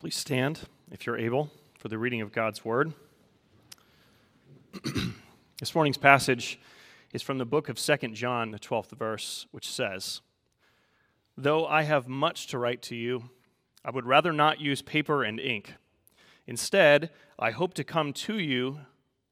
Please 0.00 0.16
stand, 0.16 0.62
if 0.90 1.04
you're 1.04 1.18
able, 1.18 1.50
for 1.78 1.88
the 1.88 1.98
reading 1.98 2.22
of 2.22 2.32
God's 2.32 2.64
Word. 2.64 2.94
this 5.60 5.74
morning's 5.74 5.98
passage 5.98 6.58
is 7.12 7.20
from 7.20 7.36
the 7.36 7.44
book 7.44 7.68
of 7.68 7.78
2 7.78 7.96
John, 8.14 8.50
the 8.50 8.58
12th 8.58 8.92
verse, 8.92 9.44
which 9.50 9.70
says, 9.70 10.22
Though 11.36 11.66
I 11.66 11.82
have 11.82 12.08
much 12.08 12.46
to 12.46 12.56
write 12.56 12.80
to 12.84 12.96
you, 12.96 13.24
I 13.84 13.90
would 13.90 14.06
rather 14.06 14.32
not 14.32 14.58
use 14.58 14.80
paper 14.80 15.22
and 15.22 15.38
ink. 15.38 15.74
Instead, 16.46 17.10
I 17.38 17.50
hope 17.50 17.74
to 17.74 17.84
come 17.84 18.14
to 18.14 18.38
you 18.38 18.78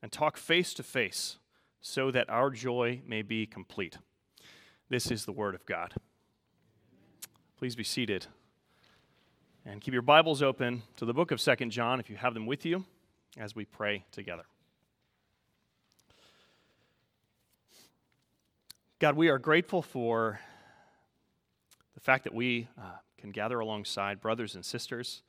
and 0.03 0.13
talk 0.13 0.37
face 0.37 0.75
to 0.75 0.83
face 0.83 1.39
so 1.81 2.11
that 2.11 2.29
our 2.29 2.51
joy 2.51 3.01
may 3.07 3.23
be 3.23 3.47
complete. 3.47 3.97
This 4.91 5.11
is 5.11 5.25
the 5.25 5.33
Word 5.33 5.55
of 5.55 5.65
God. 5.65 5.95
Please 7.57 7.75
be 7.75 7.85
seated. 7.85 8.27
And 9.71 9.83
keep 9.83 9.93
your 9.93 10.01
Bibles 10.01 10.41
open 10.41 10.83
to 10.97 11.05
the 11.05 11.13
book 11.13 11.31
of 11.31 11.43
Second 11.43 11.73
John 11.73 12.01
if 12.01 12.09
you 12.09 12.17
have 12.17 12.33
them 12.33 12.47
with 12.47 12.65
you 12.65 12.87
as 13.37 13.55
we 13.55 13.67
pray 13.67 14.03
together. 14.11 14.45
God, 18.99 19.15
we 19.15 19.29
are 19.29 19.39
grateful 19.39 19.83
for 19.83 20.41
the 21.93 22.01
fact 22.01 22.25
that 22.25 22.33
we 22.33 22.67
uh, 22.79 22.93
can 23.19 23.31
gather 23.31 23.61
alongside 23.61 24.23
brothers 24.23 24.55
and 24.55 24.65
sisters 24.65 25.23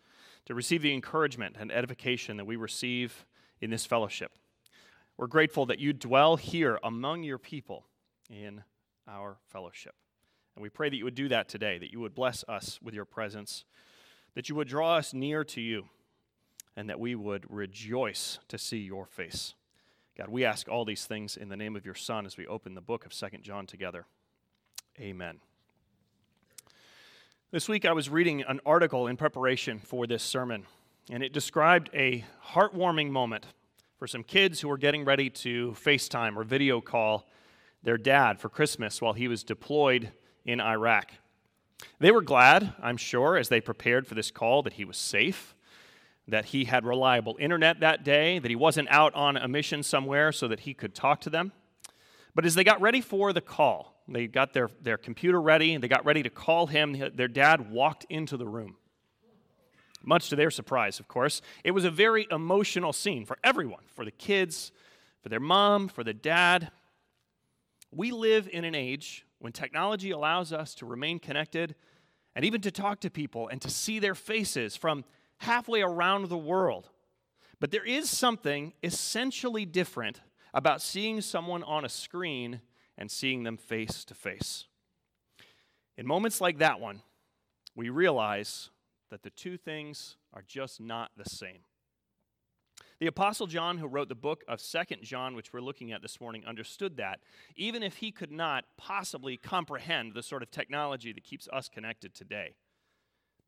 to 0.45 0.55
receive 0.55 0.81
the 0.81 0.93
encouragement 0.93 1.57
and 1.59 1.69
edification 1.69 2.37
that 2.37 2.45
we 2.45 2.55
receive 2.55 3.25
in 3.59 3.69
this 3.69 3.85
fellowship. 3.85 4.31
We're 5.17 5.27
grateful 5.27 5.65
that 5.65 5.79
you 5.79 5.91
dwell 5.91 6.37
here 6.37 6.79
among 6.81 7.23
your 7.23 7.39
people 7.39 7.87
in 8.29 8.63
our 9.05 9.35
fellowship. 9.49 9.95
And 10.55 10.63
we 10.63 10.69
pray 10.69 10.89
that 10.89 10.95
you 10.95 11.03
would 11.03 11.13
do 11.13 11.27
that 11.27 11.49
today, 11.49 11.77
that 11.77 11.91
you 11.91 11.99
would 11.99 12.15
bless 12.15 12.45
us 12.47 12.79
with 12.81 12.93
your 12.93 13.03
presence 13.03 13.65
that 14.35 14.49
you 14.49 14.55
would 14.55 14.67
draw 14.67 14.95
us 14.95 15.13
near 15.13 15.43
to 15.43 15.61
you, 15.61 15.85
and 16.75 16.89
that 16.89 16.99
we 16.99 17.15
would 17.15 17.45
rejoice 17.49 18.39
to 18.47 18.57
see 18.57 18.77
your 18.77 19.05
face. 19.05 19.53
God, 20.17 20.29
we 20.29 20.45
ask 20.45 20.67
all 20.67 20.85
these 20.85 21.05
things 21.05 21.37
in 21.37 21.49
the 21.49 21.57
name 21.57 21.75
of 21.75 21.85
your 21.85 21.95
Son 21.95 22.25
as 22.25 22.37
we 22.37 22.45
open 22.45 22.73
the 22.73 22.81
book 22.81 23.05
of 23.05 23.13
Second 23.13 23.43
John 23.43 23.65
together. 23.65 24.05
Amen. 24.99 25.39
This 27.51 27.67
week 27.67 27.85
I 27.85 27.93
was 27.93 28.09
reading 28.09 28.43
an 28.43 28.59
article 28.65 29.07
in 29.07 29.17
preparation 29.17 29.79
for 29.79 30.05
this 30.05 30.21
sermon, 30.21 30.65
and 31.09 31.23
it 31.23 31.33
described 31.33 31.89
a 31.93 32.25
heartwarming 32.49 33.09
moment 33.09 33.45
for 33.97 34.07
some 34.07 34.23
kids 34.23 34.61
who 34.61 34.67
were 34.67 34.77
getting 34.77 35.03
ready 35.03 35.29
to 35.29 35.71
FaceTime 35.71 36.37
or 36.37 36.43
video 36.43 36.79
call 36.79 37.27
their 37.81 37.97
dad 37.97 38.39
for 38.39 38.49
Christmas 38.49 39.01
while 39.01 39.13
he 39.13 39.27
was 39.27 39.43
deployed 39.43 40.11
in 40.45 40.61
Iraq. 40.61 41.11
They 41.99 42.11
were 42.11 42.21
glad, 42.21 42.73
I'm 42.81 42.97
sure, 42.97 43.37
as 43.37 43.49
they 43.49 43.61
prepared 43.61 44.07
for 44.07 44.15
this 44.15 44.31
call, 44.31 44.63
that 44.63 44.73
he 44.73 44.85
was 44.85 44.97
safe, 44.97 45.55
that 46.27 46.45
he 46.45 46.65
had 46.65 46.85
reliable 46.85 47.35
internet 47.39 47.79
that 47.81 48.03
day, 48.03 48.39
that 48.39 48.49
he 48.49 48.55
wasn't 48.55 48.89
out 48.89 49.13
on 49.15 49.37
a 49.37 49.47
mission 49.47 49.83
somewhere 49.83 50.31
so 50.31 50.47
that 50.47 50.61
he 50.61 50.73
could 50.73 50.93
talk 50.93 51.21
to 51.21 51.29
them. 51.29 51.51
But 52.35 52.45
as 52.45 52.55
they 52.55 52.63
got 52.63 52.81
ready 52.81 53.01
for 53.01 53.33
the 53.33 53.41
call, 53.41 53.95
they 54.07 54.27
got 54.27 54.53
their, 54.53 54.69
their 54.81 54.97
computer 54.97 55.41
ready, 55.41 55.75
they 55.77 55.87
got 55.87 56.05
ready 56.05 56.23
to 56.23 56.29
call 56.29 56.67
him, 56.67 56.97
their 57.15 57.27
dad 57.27 57.71
walked 57.71 58.05
into 58.09 58.37
the 58.37 58.47
room. 58.47 58.77
Much 60.01 60.29
to 60.29 60.35
their 60.35 60.51
surprise, 60.51 60.99
of 60.99 61.07
course, 61.07 61.41
it 61.63 61.71
was 61.71 61.83
a 61.83 61.91
very 61.91 62.25
emotional 62.31 62.93
scene 62.93 63.25
for 63.25 63.37
everyone 63.43 63.83
for 63.93 64.05
the 64.05 64.11
kids, 64.11 64.71
for 65.21 65.29
their 65.29 65.41
mom, 65.41 65.89
for 65.89 66.03
the 66.03 66.13
dad. 66.13 66.71
We 67.91 68.11
live 68.11 68.47
in 68.51 68.63
an 68.63 68.75
age 68.75 69.25
when 69.39 69.53
technology 69.53 70.11
allows 70.11 70.53
us 70.53 70.75
to 70.75 70.85
remain 70.85 71.19
connected 71.19 71.75
and 72.35 72.45
even 72.45 72.61
to 72.61 72.71
talk 72.71 72.99
to 73.01 73.09
people 73.09 73.47
and 73.47 73.61
to 73.61 73.69
see 73.69 73.99
their 73.99 74.15
faces 74.15 74.75
from 74.75 75.03
halfway 75.37 75.81
around 75.81 76.29
the 76.29 76.37
world. 76.37 76.89
But 77.59 77.71
there 77.71 77.85
is 77.85 78.09
something 78.09 78.73
essentially 78.83 79.65
different 79.65 80.21
about 80.53 80.81
seeing 80.81 81.21
someone 81.21 81.63
on 81.63 81.85
a 81.85 81.89
screen 81.89 82.61
and 82.97 83.09
seeing 83.09 83.43
them 83.43 83.57
face 83.57 84.03
to 84.05 84.13
face. 84.13 84.65
In 85.97 86.05
moments 86.05 86.39
like 86.39 86.59
that 86.59 86.79
one, 86.79 87.01
we 87.75 87.89
realize 87.89 88.69
that 89.09 89.23
the 89.23 89.29
two 89.29 89.57
things 89.57 90.17
are 90.33 90.43
just 90.45 90.79
not 90.79 91.11
the 91.17 91.29
same. 91.29 91.59
The 92.99 93.07
Apostle 93.07 93.47
John, 93.47 93.77
who 93.77 93.87
wrote 93.87 94.09
the 94.09 94.15
book 94.15 94.43
of 94.45 94.59
Second 94.59 95.03
John, 95.03 95.33
which 95.33 95.53
we're 95.53 95.61
looking 95.61 95.93
at 95.93 96.01
this 96.01 96.19
morning, 96.19 96.43
understood 96.45 96.97
that, 96.97 97.21
even 97.55 97.81
if 97.81 97.95
he 97.95 98.11
could 98.11 98.31
not 98.31 98.65
possibly 98.75 99.37
comprehend 99.37 100.13
the 100.13 100.21
sort 100.21 100.43
of 100.43 100.51
technology 100.51 101.13
that 101.13 101.23
keeps 101.23 101.47
us 101.53 101.69
connected 101.69 102.13
today. 102.13 102.55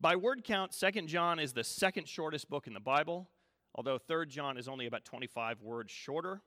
By 0.00 0.16
word 0.16 0.42
count, 0.42 0.72
Second 0.72 1.08
John 1.08 1.38
is 1.38 1.52
the 1.52 1.64
second 1.64 2.08
shortest 2.08 2.48
book 2.48 2.66
in 2.66 2.72
the 2.72 2.80
Bible, 2.80 3.28
although 3.74 3.98
Third 3.98 4.30
John 4.30 4.56
is 4.56 4.68
only 4.68 4.86
about 4.86 5.04
25 5.04 5.60
words 5.60 5.92
shorter. 5.92 6.40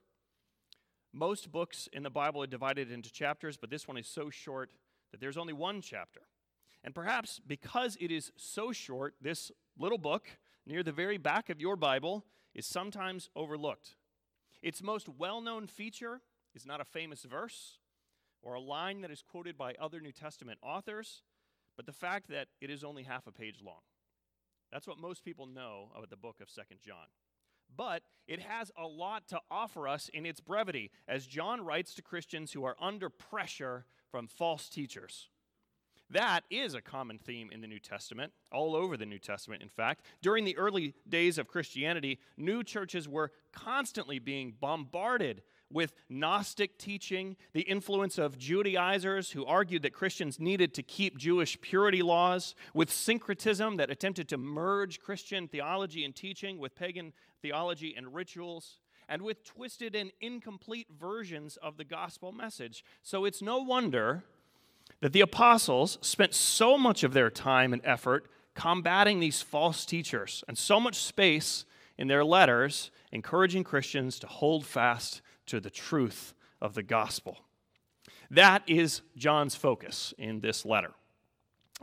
Most 1.13 1.51
books 1.51 1.88
in 1.94 2.01
the 2.01 2.09
Bible 2.09 2.41
are 2.41 2.47
divided 2.47 2.91
into 2.91 3.11
chapters, 3.11 3.55
but 3.55 3.69
this 3.69 3.88
one 3.88 3.97
is 3.97 4.07
so 4.07 4.31
short 4.31 4.71
that 5.11 5.21
there's 5.21 5.38
only 5.38 5.53
one 5.53 5.79
chapter. 5.79 6.21
And 6.83 6.95
perhaps 6.95 7.39
because 7.45 7.97
it 8.01 8.09
is 8.09 8.31
so 8.35 8.71
short, 8.71 9.13
this 9.21 9.51
little 9.77 9.99
book 9.99 10.25
near 10.65 10.81
the 10.81 10.91
very 10.91 11.19
back 11.19 11.51
of 11.51 11.61
your 11.61 11.75
Bible 11.75 12.25
is 12.55 12.66
sometimes 12.66 13.29
overlooked. 13.35 13.95
Its 14.63 14.81
most 14.81 15.07
well 15.09 15.41
known 15.41 15.67
feature 15.67 16.21
is 16.55 16.66
not 16.66 16.81
a 16.81 16.85
famous 16.85 17.23
verse 17.23 17.77
or 18.41 18.53
a 18.53 18.61
line 18.61 19.01
that 19.01 19.11
is 19.11 19.21
quoted 19.21 19.57
by 19.57 19.73
other 19.79 19.99
New 19.99 20.11
Testament 20.11 20.59
authors, 20.63 21.23
but 21.75 21.85
the 21.85 21.91
fact 21.91 22.29
that 22.29 22.47
it 22.61 22.69
is 22.69 22.83
only 22.83 23.03
half 23.03 23.27
a 23.27 23.31
page 23.31 23.61
long. 23.63 23.81
That's 24.71 24.88
what 24.88 24.97
most 24.97 25.23
people 25.23 25.45
know 25.45 25.89
about 25.95 26.09
the 26.09 26.15
book 26.15 26.38
of 26.41 26.49
Second 26.49 26.77
John. 26.81 27.07
But 27.75 28.03
it 28.27 28.39
has 28.41 28.71
a 28.77 28.88
lot 28.88 29.27
to 29.29 29.39
offer 29.49 29.88
us 29.88 30.09
in 30.13 30.25
its 30.25 30.39
brevity, 30.39 30.91
as 31.07 31.25
John 31.25 31.65
writes 31.65 31.94
to 31.95 32.01
Christians 32.01 32.53
who 32.53 32.63
are 32.63 32.75
under 32.79 33.09
pressure 33.09 33.85
from 34.09 34.27
false 34.27 34.69
teachers. 34.69 35.29
That 36.11 36.43
is 36.49 36.75
a 36.75 36.81
common 36.81 37.17
theme 37.17 37.49
in 37.51 37.61
the 37.61 37.67
New 37.67 37.79
Testament, 37.79 38.31
all 38.51 38.75
over 38.75 38.95
the 38.95 39.05
New 39.05 39.17
Testament, 39.17 39.63
in 39.63 39.69
fact. 39.69 40.05
During 40.21 40.45
the 40.45 40.57
early 40.57 40.93
days 41.09 41.38
of 41.38 41.47
Christianity, 41.47 42.19
new 42.38 42.63
churches 42.63 43.07
were 43.07 43.31
constantly 43.51 44.19
being 44.19 44.53
bombarded 44.59 45.41
with 45.71 45.94
Gnostic 46.07 46.77
teaching, 46.77 47.35
the 47.53 47.61
influence 47.61 48.19
of 48.19 48.38
Judaizers 48.38 49.31
who 49.31 49.45
argued 49.45 49.81
that 49.81 49.94
Christians 49.94 50.39
needed 50.39 50.75
to 50.75 50.83
keep 50.83 51.17
Jewish 51.17 51.59
purity 51.59 52.03
laws, 52.03 52.53
with 52.75 52.91
syncretism 52.91 53.77
that 53.77 53.89
attempted 53.89 54.29
to 54.29 54.38
merge 54.38 54.99
Christian 54.99 55.47
theology 55.47 56.05
and 56.05 56.15
teaching 56.15 56.59
with 56.59 56.75
pagan 56.75 57.13
theology 57.41 57.95
and 57.97 58.13
rituals, 58.13 58.79
and 59.09 59.23
with 59.23 59.44
twisted 59.44 59.95
and 59.95 60.11
incomplete 60.21 60.88
versions 60.97 61.57
of 61.57 61.77
the 61.77 61.83
gospel 61.83 62.31
message. 62.31 62.83
So 63.01 63.25
it's 63.25 63.41
no 63.41 63.57
wonder 63.57 64.23
that 65.01 65.13
the 65.13 65.22
apostles 65.22 65.97
spent 66.01 66.34
so 66.34 66.78
much 66.78 67.03
of 67.03 67.13
their 67.13 67.29
time 67.29 67.73
and 67.73 67.81
effort 67.85 68.28
combating 68.53 69.19
these 69.19 69.41
false 69.41 69.85
teachers 69.85 70.44
and 70.47 70.57
so 70.57 70.79
much 70.79 70.96
space 70.96 71.66
in 71.97 72.07
their 72.07 72.23
letters 72.23 72.91
encouraging 73.12 73.63
Christians 73.63 74.19
to 74.19 74.28
hold 74.28 74.66
fast 74.66 75.22
to 75.45 75.59
the 75.59 75.69
truth 75.69 76.34
of 76.62 76.74
the 76.74 76.84
gospel. 76.84 77.38
That 78.31 78.63
is 78.68 79.01
John's 79.16 79.56
focus 79.56 80.13
in 80.18 80.40
this 80.40 80.66
letter. 80.66 80.91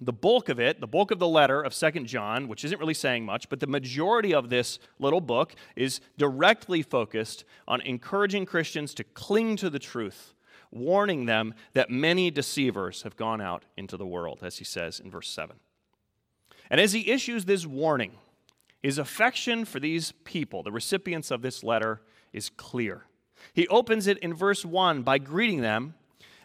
The 0.01 0.13
bulk 0.13 0.49
of 0.49 0.59
it, 0.59 0.81
the 0.81 0.87
bulk 0.87 1.11
of 1.11 1.19
the 1.19 1.29
letter 1.29 1.63
of 1.63 1.75
Second 1.75 2.07
John, 2.07 2.49
which 2.49 2.65
isn't 2.65 2.81
really 2.81 2.95
saying 2.95 3.27
much, 3.27 3.49
but 3.49 3.61
the 3.61 3.67
majority 3.67 4.35
of 4.35 4.49
this 4.49 4.79
little 4.99 5.21
book 5.21 5.55
is 5.77 6.01
directly 6.17 6.83
focused 6.83 7.45
on 7.69 7.83
encouraging 7.83 8.47
Christians 8.47 8.95
to 8.95 9.05
cling 9.05 9.57
to 9.57 9.69
the 9.69 9.79
truth 9.79 10.35
warning 10.73 11.27
them 11.27 11.55
that 11.75 11.91
many 11.91 12.31
deceivers 12.31 13.03
have 13.03 13.17
gone 13.17 13.41
out 13.41 13.65
into 13.77 13.97
the 13.97 14.07
world, 14.07 14.41
as 14.43 14.59
he 14.59 14.65
says 14.65 14.99
in 14.99 15.11
verse 15.11 15.29
7. 15.29 15.57
And 16.71 16.81
as 16.81 16.93
he 16.93 17.11
issues 17.11 17.45
this 17.45 17.67
warning, 17.67 18.13
his 18.83 18.99
affection 18.99 19.65
for 19.65 19.79
these 19.79 20.13
people, 20.25 20.63
the 20.63 20.73
recipients 20.73 21.31
of 21.31 21.43
this 21.43 21.63
letter, 21.63 22.01
is 22.33 22.49
clear. 22.49 23.05
He 23.53 23.69
opens 23.69 24.07
it 24.07 24.19
in 24.19 24.35
verse 24.35 24.65
1 24.65 25.03
by 25.03 25.19
greeting 25.19 25.61
them, 25.61 25.95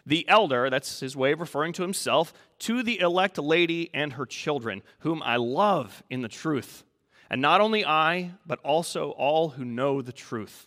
the 0.06 0.26
elder, 0.28 0.70
that's 0.70 1.00
his 1.00 1.16
way 1.16 1.32
of 1.32 1.40
referring 1.40 1.72
to 1.74 1.82
himself, 1.82 2.32
to 2.60 2.82
the 2.82 2.98
elect 3.00 3.38
lady 3.38 3.90
and 3.92 4.14
her 4.14 4.24
children, 4.24 4.82
whom 5.00 5.22
I 5.22 5.36
love 5.36 6.02
in 6.08 6.22
the 6.22 6.28
truth. 6.28 6.82
And 7.30 7.42
not 7.42 7.60
only 7.60 7.84
I, 7.84 8.32
but 8.46 8.58
also 8.60 9.10
all 9.10 9.50
who 9.50 9.64
know 9.64 10.00
the 10.00 10.12
truth. 10.12 10.66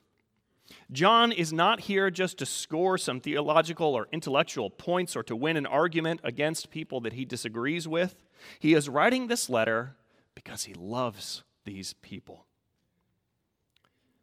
John 0.92 1.32
is 1.32 1.52
not 1.54 1.82
here 1.82 2.10
just 2.10 2.38
to 2.40 2.46
score 2.46 2.98
some 2.98 3.20
theological 3.20 3.88
or 3.88 4.08
intellectual 4.12 4.70
points 4.70 5.16
or 5.16 5.24
to 5.24 5.36
win 5.36 5.58
an 5.58 5.66
argument 5.66 6.22
against 6.24 6.72
people 6.72 7.02
that 7.02 7.14
he 7.14 7.26
disagrees 7.26 7.88
with. 7.88 8.16
He 8.60 8.74
is 8.74 8.90
writing 8.90 9.28
this 9.28 9.50
letter 9.50 9.96
because 10.36 10.64
he 10.64 10.74
loves 10.74 11.44
these 11.66 11.94
people. 11.94 12.46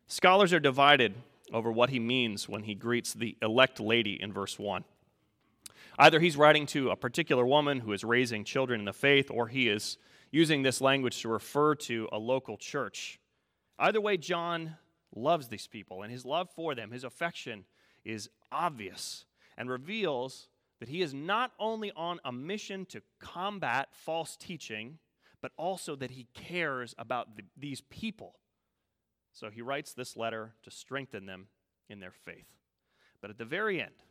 Scholars 0.06 0.52
are 0.52 0.60
divided 0.60 1.14
over 1.52 1.70
what 1.70 1.90
he 1.90 1.98
means 1.98 2.48
when 2.48 2.64
he 2.64 2.74
greets 2.74 3.12
the 3.12 3.36
elect 3.42 3.80
lady 3.80 4.20
in 4.20 4.32
verse 4.32 4.58
1. 4.58 4.84
Either 5.98 6.20
he's 6.20 6.36
writing 6.36 6.66
to 6.66 6.90
a 6.90 6.96
particular 6.96 7.44
woman 7.44 7.80
who 7.80 7.92
is 7.92 8.04
raising 8.04 8.44
children 8.44 8.80
in 8.80 8.86
the 8.86 8.92
faith, 8.92 9.30
or 9.30 9.48
he 9.48 9.68
is 9.68 9.98
using 10.30 10.62
this 10.62 10.80
language 10.80 11.20
to 11.20 11.28
refer 11.28 11.74
to 11.74 12.08
a 12.12 12.18
local 12.18 12.56
church. 12.56 13.18
Either 13.78 14.00
way, 14.00 14.16
John 14.16 14.76
loves 15.18 15.48
these 15.48 15.66
people, 15.66 16.02
and 16.02 16.12
his 16.12 16.24
love 16.24 16.48
for 16.54 16.74
them, 16.74 16.90
his 16.90 17.04
affection, 17.04 17.64
is 18.04 18.30
obvious 18.50 19.24
and 19.56 19.68
reveals 19.68 20.48
that 20.80 20.88
he 20.88 21.02
is 21.02 21.12
not 21.12 21.52
only 21.58 21.92
on 21.96 22.20
a 22.24 22.32
mission 22.32 22.86
to 22.86 23.02
combat 23.18 23.88
false 23.92 24.36
teaching, 24.36 24.98
but 25.40 25.52
also 25.56 25.96
that 25.96 26.12
he 26.12 26.26
cares 26.34 26.94
about 26.98 27.36
the, 27.36 27.42
these 27.56 27.80
people. 27.82 28.34
So 29.32 29.50
he 29.50 29.62
writes 29.62 29.92
this 29.92 30.16
letter 30.16 30.54
to 30.62 30.70
strengthen 30.70 31.26
them 31.26 31.48
in 31.88 32.00
their 32.00 32.12
faith. 32.12 32.48
But 33.20 33.30
at 33.30 33.38
the 33.38 33.44
very 33.44 33.80
end, 33.80 34.04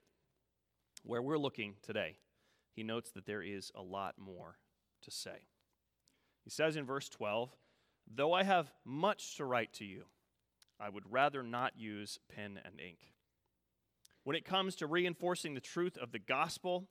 where 1.03 1.21
we're 1.21 1.37
looking 1.37 1.75
today, 1.81 2.17
he 2.73 2.83
notes 2.83 3.11
that 3.11 3.25
there 3.25 3.41
is 3.41 3.71
a 3.75 3.81
lot 3.81 4.15
more 4.17 4.57
to 5.03 5.11
say. 5.11 5.47
He 6.43 6.49
says 6.49 6.75
in 6.75 6.85
verse 6.85 7.09
12, 7.09 7.49
Though 8.13 8.33
I 8.33 8.43
have 8.43 8.71
much 8.85 9.35
to 9.37 9.45
write 9.45 9.73
to 9.73 9.85
you, 9.85 10.05
I 10.79 10.89
would 10.89 11.11
rather 11.11 11.43
not 11.43 11.77
use 11.77 12.19
pen 12.33 12.59
and 12.63 12.79
ink. 12.79 12.99
When 14.23 14.35
it 14.35 14.45
comes 14.45 14.75
to 14.75 14.87
reinforcing 14.87 15.53
the 15.53 15.61
truth 15.61 15.97
of 15.97 16.11
the 16.11 16.19
gospel, 16.19 16.87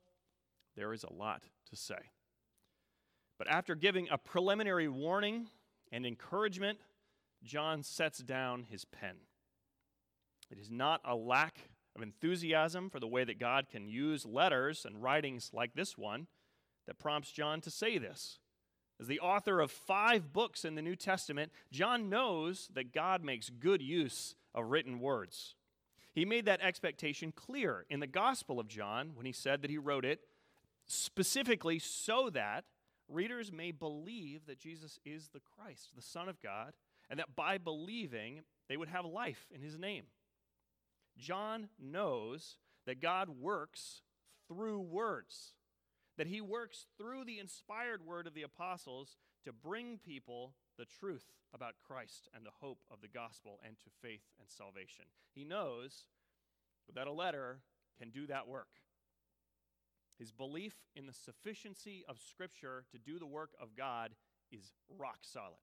there 0.76 0.92
is 0.92 1.04
a 1.04 1.12
lot 1.12 1.42
to 1.70 1.76
say. 1.76 2.10
But 3.38 3.48
after 3.48 3.74
giving 3.74 4.08
a 4.10 4.18
preliminary 4.18 4.88
warning 4.88 5.48
and 5.92 6.06
encouragement, 6.06 6.78
John 7.44 7.82
sets 7.82 8.18
down 8.18 8.64
his 8.64 8.84
pen. 8.84 9.16
It 10.50 10.58
is 10.58 10.70
not 10.70 11.00
a 11.04 11.14
lack 11.14 11.70
of 11.94 12.02
enthusiasm 12.02 12.90
for 12.90 13.00
the 13.00 13.06
way 13.06 13.24
that 13.24 13.38
God 13.38 13.68
can 13.70 13.86
use 13.86 14.24
letters 14.24 14.84
and 14.84 15.02
writings 15.02 15.50
like 15.52 15.74
this 15.74 15.98
one 15.98 16.26
that 16.86 16.98
prompts 16.98 17.32
John 17.32 17.60
to 17.62 17.70
say 17.70 17.98
this. 17.98 18.38
As 19.00 19.06
the 19.06 19.20
author 19.20 19.60
of 19.60 19.70
five 19.70 20.32
books 20.32 20.64
in 20.64 20.74
the 20.74 20.82
New 20.82 20.96
Testament, 20.96 21.52
John 21.70 22.08
knows 22.08 22.68
that 22.74 22.92
God 22.92 23.22
makes 23.22 23.50
good 23.50 23.82
use 23.82 24.34
of 24.54 24.70
written 24.70 25.00
words. 25.00 25.54
He 26.14 26.24
made 26.24 26.46
that 26.46 26.62
expectation 26.62 27.30
clear 27.30 27.84
in 27.90 28.00
the 28.00 28.06
Gospel 28.06 28.58
of 28.58 28.68
John 28.68 29.10
when 29.14 29.26
he 29.26 29.32
said 29.32 29.60
that 29.60 29.70
he 29.70 29.76
wrote 29.76 30.06
it 30.06 30.20
specifically 30.86 31.78
so 31.78 32.30
that 32.30 32.64
readers 33.08 33.52
may 33.52 33.70
believe 33.70 34.46
that 34.46 34.58
Jesus 34.58 34.98
is 35.04 35.28
the 35.28 35.40
Christ, 35.40 35.90
the 35.94 36.00
Son 36.00 36.28
of 36.28 36.40
God, 36.40 36.72
and 37.10 37.18
that 37.20 37.36
by 37.36 37.58
believing 37.58 38.40
they 38.68 38.78
would 38.78 38.88
have 38.88 39.04
life 39.04 39.46
in 39.54 39.60
his 39.60 39.78
name. 39.78 40.04
John 41.18 41.68
knows 41.78 42.56
that 42.86 43.02
God 43.02 43.28
works 43.28 44.00
through 44.48 44.80
words 44.80 45.52
that 46.16 46.26
he 46.26 46.40
works 46.40 46.86
through 46.96 47.24
the 47.24 47.38
inspired 47.38 48.04
word 48.04 48.26
of 48.26 48.34
the 48.34 48.42
apostles 48.42 49.16
to 49.44 49.52
bring 49.52 49.98
people 49.98 50.54
the 50.78 50.86
truth 50.86 51.26
about 51.54 51.74
Christ 51.86 52.28
and 52.34 52.44
the 52.44 52.50
hope 52.60 52.80
of 52.90 53.00
the 53.00 53.08
gospel 53.08 53.60
and 53.64 53.78
to 53.78 53.90
faith 54.02 54.24
and 54.38 54.48
salvation. 54.48 55.06
He 55.34 55.44
knows 55.44 56.06
that 56.94 57.06
a 57.06 57.12
letter 57.12 57.60
can 57.98 58.10
do 58.10 58.26
that 58.26 58.48
work. 58.48 58.68
His 60.18 60.32
belief 60.32 60.74
in 60.94 61.06
the 61.06 61.12
sufficiency 61.12 62.04
of 62.08 62.18
Scripture 62.18 62.84
to 62.90 62.98
do 62.98 63.18
the 63.18 63.26
work 63.26 63.50
of 63.60 63.76
God 63.76 64.12
is 64.50 64.72
rock 64.88 65.18
solid. 65.20 65.60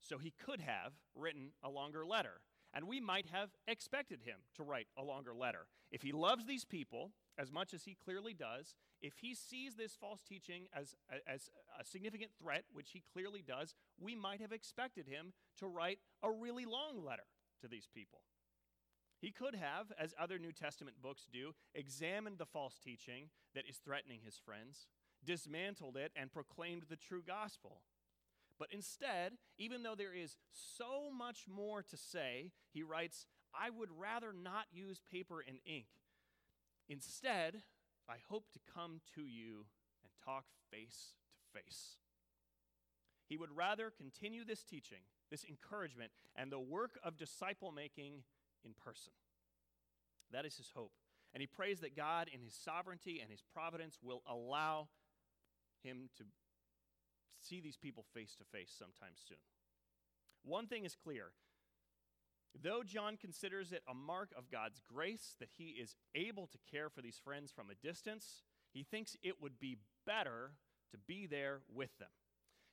So 0.00 0.18
he 0.18 0.32
could 0.44 0.60
have 0.60 0.92
written 1.14 1.52
a 1.62 1.70
longer 1.70 2.04
letter, 2.04 2.40
and 2.74 2.86
we 2.86 3.00
might 3.00 3.26
have 3.32 3.50
expected 3.66 4.20
him 4.24 4.36
to 4.56 4.62
write 4.62 4.88
a 4.96 5.02
longer 5.02 5.34
letter. 5.34 5.66
If 5.90 6.02
he 6.02 6.12
loves 6.12 6.46
these 6.46 6.64
people 6.64 7.12
as 7.38 7.52
much 7.52 7.74
as 7.74 7.84
he 7.84 7.94
clearly 7.94 8.34
does, 8.34 8.74
if 9.00 9.14
he 9.20 9.34
sees 9.34 9.74
this 9.74 9.96
false 9.98 10.20
teaching 10.22 10.64
as, 10.74 10.94
as 11.26 11.48
a 11.78 11.84
significant 11.84 12.30
threat, 12.40 12.64
which 12.72 12.90
he 12.92 13.02
clearly 13.12 13.42
does, 13.46 13.74
we 13.98 14.14
might 14.14 14.40
have 14.40 14.52
expected 14.52 15.06
him 15.06 15.32
to 15.58 15.66
write 15.66 15.98
a 16.22 16.30
really 16.30 16.64
long 16.64 17.04
letter 17.04 17.24
to 17.62 17.68
these 17.68 17.88
people. 17.92 18.20
He 19.20 19.30
could 19.30 19.54
have, 19.54 19.92
as 19.98 20.14
other 20.18 20.38
New 20.38 20.52
Testament 20.52 20.96
books 21.02 21.26
do, 21.30 21.54
examined 21.74 22.38
the 22.38 22.46
false 22.46 22.78
teaching 22.82 23.28
that 23.54 23.68
is 23.68 23.76
threatening 23.76 24.20
his 24.24 24.38
friends, 24.38 24.86
dismantled 25.24 25.96
it, 25.96 26.12
and 26.16 26.32
proclaimed 26.32 26.84
the 26.88 26.96
true 26.96 27.22
gospel. 27.26 27.82
But 28.58 28.68
instead, 28.72 29.32
even 29.58 29.82
though 29.82 29.94
there 29.94 30.14
is 30.14 30.36
so 30.52 31.10
much 31.10 31.44
more 31.48 31.82
to 31.82 31.96
say, 31.96 32.52
he 32.72 32.82
writes, 32.82 33.26
I 33.54 33.70
would 33.70 33.88
rather 33.98 34.32
not 34.32 34.66
use 34.72 35.00
paper 35.10 35.42
and 35.46 35.58
ink. 35.66 35.86
Instead, 36.88 37.62
I 38.10 38.16
hope 38.28 38.50
to 38.52 38.58
come 38.74 39.00
to 39.14 39.22
you 39.22 39.66
and 40.02 40.10
talk 40.24 40.46
face 40.68 41.14
to 41.38 41.60
face. 41.60 41.96
He 43.28 43.36
would 43.36 43.56
rather 43.56 43.92
continue 43.96 44.44
this 44.44 44.64
teaching, 44.64 45.06
this 45.30 45.44
encouragement, 45.48 46.10
and 46.34 46.50
the 46.50 46.58
work 46.58 46.98
of 47.04 47.16
disciple 47.16 47.70
making 47.70 48.24
in 48.64 48.72
person. 48.84 49.12
That 50.32 50.44
is 50.44 50.56
his 50.56 50.72
hope. 50.74 50.90
And 51.32 51.40
he 51.40 51.46
prays 51.46 51.78
that 51.80 51.96
God, 51.96 52.28
in 52.32 52.40
his 52.40 52.54
sovereignty 52.54 53.20
and 53.22 53.30
his 53.30 53.44
providence, 53.54 53.98
will 54.02 54.22
allow 54.28 54.88
him 55.84 56.10
to 56.18 56.24
see 57.40 57.60
these 57.60 57.76
people 57.76 58.04
face 58.12 58.34
to 58.36 58.44
face 58.44 58.74
sometime 58.76 59.14
soon. 59.14 59.38
One 60.42 60.66
thing 60.66 60.84
is 60.84 60.96
clear 60.96 61.26
Though 62.54 62.82
John 62.82 63.16
considers 63.16 63.72
it 63.72 63.82
a 63.88 63.94
mark 63.94 64.30
of 64.36 64.50
God's 64.50 64.80
grace 64.86 65.36
that 65.40 65.50
he 65.56 65.76
is 65.80 65.96
able 66.14 66.46
to 66.48 66.58
care 66.70 66.90
for 66.90 67.00
these 67.00 67.20
friends 67.22 67.52
from 67.52 67.70
a 67.70 67.86
distance, 67.86 68.42
he 68.72 68.82
thinks 68.82 69.16
it 69.22 69.40
would 69.40 69.58
be 69.58 69.78
better 70.06 70.52
to 70.90 70.98
be 70.98 71.26
there 71.26 71.60
with 71.72 71.96
them. 71.98 72.08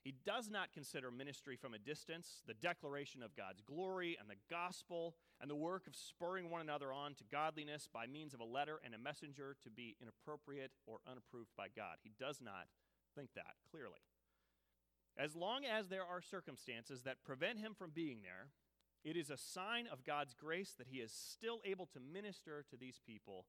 He 0.03 0.15
does 0.25 0.49
not 0.49 0.71
consider 0.71 1.11
ministry 1.11 1.57
from 1.57 1.73
a 1.73 1.79
distance, 1.79 2.41
the 2.47 2.53
declaration 2.53 3.21
of 3.21 3.35
God's 3.35 3.61
glory 3.61 4.17
and 4.19 4.29
the 4.29 4.39
gospel, 4.49 5.15
and 5.41 5.49
the 5.49 5.55
work 5.55 5.85
of 5.85 5.95
spurring 5.95 6.49
one 6.49 6.61
another 6.61 6.93
on 6.93 7.13
to 7.15 7.23
godliness 7.29 7.89
by 7.91 8.07
means 8.07 8.33
of 8.33 8.39
a 8.39 8.45
letter 8.45 8.79
and 8.85 8.95
a 8.95 8.97
messenger 8.99 9.57
to 9.63 9.69
be 9.69 9.97
inappropriate 10.01 10.71
or 10.85 10.99
unapproved 11.09 11.51
by 11.57 11.67
God. 11.75 11.97
He 12.03 12.13
does 12.17 12.39
not 12.41 12.67
think 13.15 13.31
that 13.35 13.55
clearly. 13.69 13.99
As 15.17 15.35
long 15.35 15.65
as 15.65 15.89
there 15.89 16.05
are 16.05 16.21
circumstances 16.21 17.01
that 17.01 17.23
prevent 17.25 17.59
him 17.59 17.73
from 17.73 17.91
being 17.93 18.19
there, 18.21 18.47
it 19.03 19.15
is 19.15 19.29
a 19.29 19.37
sign 19.37 19.87
of 19.91 20.03
God's 20.03 20.33
grace 20.33 20.73
that 20.77 20.87
He 20.89 20.97
is 20.97 21.11
still 21.11 21.61
able 21.65 21.85
to 21.87 21.99
minister 21.99 22.65
to 22.69 22.77
these 22.77 22.99
people 23.05 23.45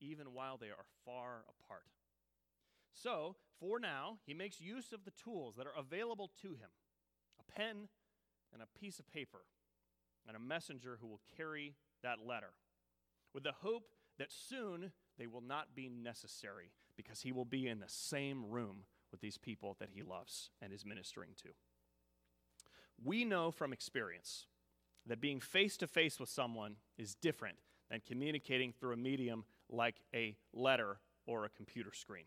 even 0.00 0.32
while 0.32 0.56
they 0.56 0.68
are 0.68 0.86
far 1.04 1.44
apart. 1.48 1.84
So, 2.92 3.36
for 3.60 3.78
now, 3.78 4.18
he 4.26 4.34
makes 4.34 4.60
use 4.60 4.92
of 4.92 5.04
the 5.04 5.12
tools 5.12 5.56
that 5.56 5.66
are 5.66 5.78
available 5.78 6.30
to 6.42 6.48
him 6.48 6.70
a 7.38 7.52
pen 7.52 7.88
and 8.52 8.62
a 8.62 8.78
piece 8.78 8.98
of 8.98 9.12
paper, 9.12 9.42
and 10.26 10.36
a 10.36 10.40
messenger 10.40 10.98
who 11.00 11.06
will 11.06 11.20
carry 11.36 11.74
that 12.02 12.26
letter, 12.26 12.52
with 13.34 13.42
the 13.42 13.52
hope 13.52 13.90
that 14.18 14.32
soon 14.32 14.92
they 15.18 15.26
will 15.26 15.42
not 15.42 15.74
be 15.74 15.88
necessary 15.88 16.72
because 16.96 17.20
he 17.20 17.30
will 17.32 17.44
be 17.44 17.68
in 17.68 17.78
the 17.78 17.88
same 17.88 18.48
room 18.48 18.84
with 19.12 19.20
these 19.20 19.38
people 19.38 19.76
that 19.78 19.90
he 19.92 20.02
loves 20.02 20.50
and 20.60 20.72
is 20.72 20.84
ministering 20.84 21.30
to. 21.36 21.48
We 23.04 23.24
know 23.24 23.50
from 23.50 23.72
experience 23.72 24.46
that 25.08 25.20
being 25.20 25.40
face 25.40 25.76
to 25.78 25.86
face 25.86 26.20
with 26.20 26.28
someone 26.28 26.76
is 26.96 27.14
different 27.14 27.58
than 27.90 28.00
communicating 28.06 28.72
through 28.72 28.92
a 28.92 28.96
medium 28.96 29.44
like 29.68 29.96
a 30.14 30.36
letter 30.52 30.98
or 31.26 31.44
a 31.44 31.48
computer 31.48 31.92
screen. 31.92 32.24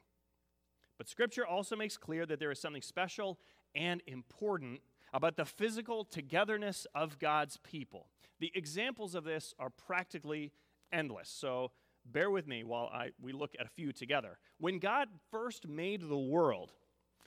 But 0.97 1.07
Scripture 1.07 1.45
also 1.45 1.75
makes 1.75 1.97
clear 1.97 2.25
that 2.25 2.39
there 2.39 2.51
is 2.51 2.59
something 2.59 2.81
special 2.81 3.39
and 3.73 4.01
important 4.05 4.81
about 5.13 5.35
the 5.35 5.45
physical 5.45 6.05
togetherness 6.05 6.85
of 6.93 7.19
God's 7.19 7.57
people. 7.57 8.07
The 8.39 8.51
examples 8.55 9.15
of 9.15 9.23
this 9.23 9.53
are 9.59 9.69
practically 9.69 10.51
endless. 10.91 11.29
So 11.29 11.71
bear 12.05 12.29
with 12.29 12.47
me 12.47 12.63
while 12.63 12.89
I, 12.93 13.11
we 13.21 13.33
look 13.33 13.55
at 13.59 13.65
a 13.65 13.69
few 13.69 13.91
together. 13.91 14.39
When 14.59 14.79
God 14.79 15.09
first 15.29 15.67
made 15.67 16.07
the 16.07 16.17
world, 16.17 16.73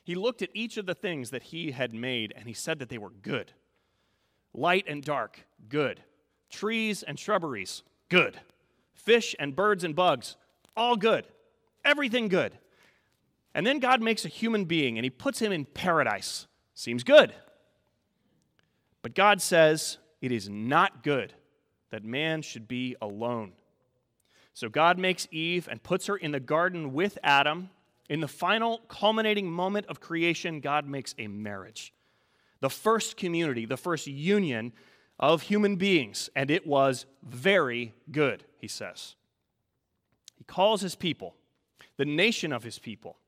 he 0.04 0.14
looked 0.14 0.42
at 0.42 0.50
each 0.54 0.76
of 0.76 0.87
the 0.87 0.94
things 0.94 1.30
that 1.30 1.44
he 1.44 1.73
had 1.73 1.94
made 1.94 2.32
and 2.37 2.46
he 2.46 2.54
said 2.54 2.78
that 2.78 2.88
they 2.88 2.99
were 2.99 3.11
good. 3.11 3.52
Light 4.54 4.84
and 4.87 5.02
dark, 5.02 5.44
good. 5.68 6.00
Trees 6.49 7.02
and 7.02 7.18
shrubberies, 7.18 7.82
good. 8.08 8.38
Fish 8.94 9.34
and 9.38 9.54
birds 9.56 9.84
and 9.84 9.94
bugs, 9.96 10.37
all 10.76 10.96
good. 10.96 11.26
Everything 11.84 12.28
good. 12.28 12.56
And 13.54 13.66
then 13.66 13.78
God 13.78 14.00
makes 14.00 14.25
a 14.25 14.28
human 14.28 14.64
being 14.64 14.96
and 14.96 15.04
he 15.04 15.11
puts 15.11 15.40
him 15.40 15.52
in 15.52 15.64
paradise. 15.64 16.46
Seems 16.75 17.04
good. 17.04 17.34
But 19.02 19.14
God 19.14 19.42
says 19.42 19.99
it 20.20 20.32
is 20.32 20.49
not 20.49 21.02
good 21.02 21.34
that 21.90 22.04
man 22.04 22.42
should 22.42 22.66
be 22.66 22.96
alone. 23.00 23.52
So 24.52 24.68
God 24.68 24.99
makes 24.99 25.28
Eve 25.30 25.68
and 25.70 25.82
puts 25.82 26.06
her 26.06 26.16
in 26.16 26.32
the 26.32 26.40
garden 26.40 26.92
with 26.92 27.18
Adam. 27.23 27.70
In 28.08 28.20
the 28.20 28.28
final 28.28 28.78
culminating 28.88 29.50
moment 29.50 29.87
of 29.87 30.00
creation, 30.00 30.61
God 30.61 30.87
makes 30.87 31.14
a 31.18 31.26
marriage 31.26 31.94
the 32.64 32.71
first 32.71 33.18
community, 33.18 33.66
the 33.66 33.76
first 33.76 34.06
union 34.06 34.73
of 35.21 35.42
human 35.42 35.76
beings, 35.76 36.30
and 36.35 36.50
it 36.50 36.66
was 36.66 37.04
very 37.23 37.92
good, 38.11 38.42
he 38.56 38.66
says. 38.66 39.16
He 40.38 40.44
calls 40.44 40.80
his 40.80 40.94
people, 40.94 41.35
the 41.99 42.06
nation 42.06 42.54
of 42.54 42.62
his 42.62 42.78
people, 42.78 43.18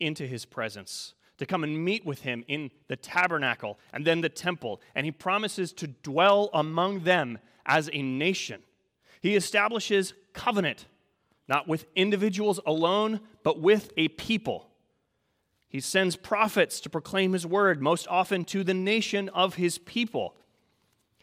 into 0.00 0.26
his 0.26 0.46
presence 0.46 1.12
to 1.36 1.44
come 1.44 1.62
and 1.62 1.84
meet 1.84 2.06
with 2.06 2.22
him 2.22 2.42
in 2.48 2.70
the 2.86 2.96
tabernacle 2.96 3.78
and 3.92 4.06
then 4.06 4.22
the 4.22 4.30
temple, 4.30 4.80
and 4.94 5.04
he 5.04 5.12
promises 5.12 5.70
to 5.74 5.86
dwell 5.86 6.48
among 6.54 7.00
them 7.00 7.36
as 7.66 7.90
a 7.92 8.00
nation. 8.00 8.62
He 9.20 9.36
establishes 9.36 10.14
covenant, 10.32 10.86
not 11.48 11.68
with 11.68 11.84
individuals 11.94 12.60
alone, 12.64 13.20
but 13.42 13.60
with 13.60 13.92
a 13.98 14.08
people. 14.08 14.70
He 15.68 15.80
sends 15.80 16.16
prophets 16.16 16.80
to 16.80 16.90
proclaim 16.90 17.34
his 17.34 17.46
word, 17.46 17.82
most 17.82 18.08
often 18.08 18.44
to 18.46 18.64
the 18.64 18.74
nation 18.74 19.28
of 19.30 19.56
his 19.56 19.78
people. 19.78 20.34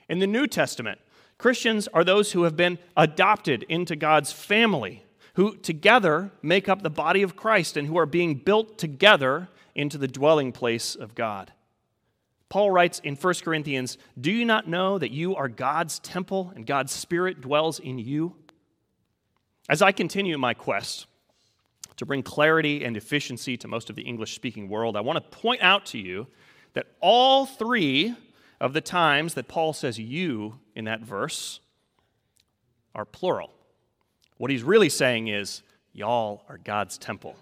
In 0.07 0.19
the 0.19 0.27
New 0.27 0.45
Testament, 0.45 0.99
Christians 1.37 1.87
are 1.89 2.03
those 2.03 2.31
who 2.31 2.43
have 2.43 2.55
been 2.55 2.77
adopted 2.95 3.63
into 3.63 3.95
God's 3.95 4.31
family, 4.31 5.03
who 5.33 5.55
together 5.57 6.31
make 6.41 6.69
up 6.69 6.83
the 6.83 6.89
body 6.89 7.23
of 7.23 7.35
Christ 7.35 7.75
and 7.75 7.87
who 7.87 7.97
are 7.97 8.05
being 8.05 8.35
built 8.35 8.77
together 8.77 9.49
into 9.73 9.97
the 9.97 10.07
dwelling 10.07 10.51
place 10.51 10.95
of 10.95 11.15
God. 11.15 11.51
Paul 12.47 12.71
writes 12.71 12.99
in 13.03 13.15
1 13.15 13.33
Corinthians 13.43 13.97
Do 14.19 14.31
you 14.31 14.45
not 14.45 14.67
know 14.67 14.97
that 14.99 15.11
you 15.11 15.35
are 15.35 15.49
God's 15.49 15.99
temple 15.99 16.53
and 16.55 16.65
God's 16.65 16.91
Spirit 16.91 17.41
dwells 17.41 17.79
in 17.79 17.97
you? 17.97 18.35
As 19.67 19.81
I 19.81 19.91
continue 19.91 20.37
my 20.37 20.53
quest 20.53 21.07
to 21.97 22.05
bring 22.05 22.23
clarity 22.23 22.83
and 22.83 22.97
efficiency 22.97 23.57
to 23.57 23.67
most 23.67 23.89
of 23.89 23.95
the 23.95 24.01
English 24.01 24.35
speaking 24.35 24.69
world, 24.69 24.97
I 24.97 25.01
want 25.01 25.17
to 25.17 25.37
point 25.37 25.61
out 25.61 25.85
to 25.87 25.97
you 25.97 26.27
that 26.73 26.87
all 26.99 27.45
three 27.45 28.15
of 28.59 28.73
the 28.73 28.81
times 28.81 29.33
that 29.35 29.47
Paul 29.47 29.73
says 29.73 29.97
you 29.99 30.59
in 30.75 30.85
that 30.85 31.01
verse 31.01 31.59
are 32.93 33.05
plural. 33.05 33.51
What 34.37 34.51
he's 34.51 34.63
really 34.63 34.89
saying 34.89 35.27
is, 35.27 35.61
y'all 35.93 36.43
are 36.49 36.57
God's 36.57 36.97
temple, 36.97 37.35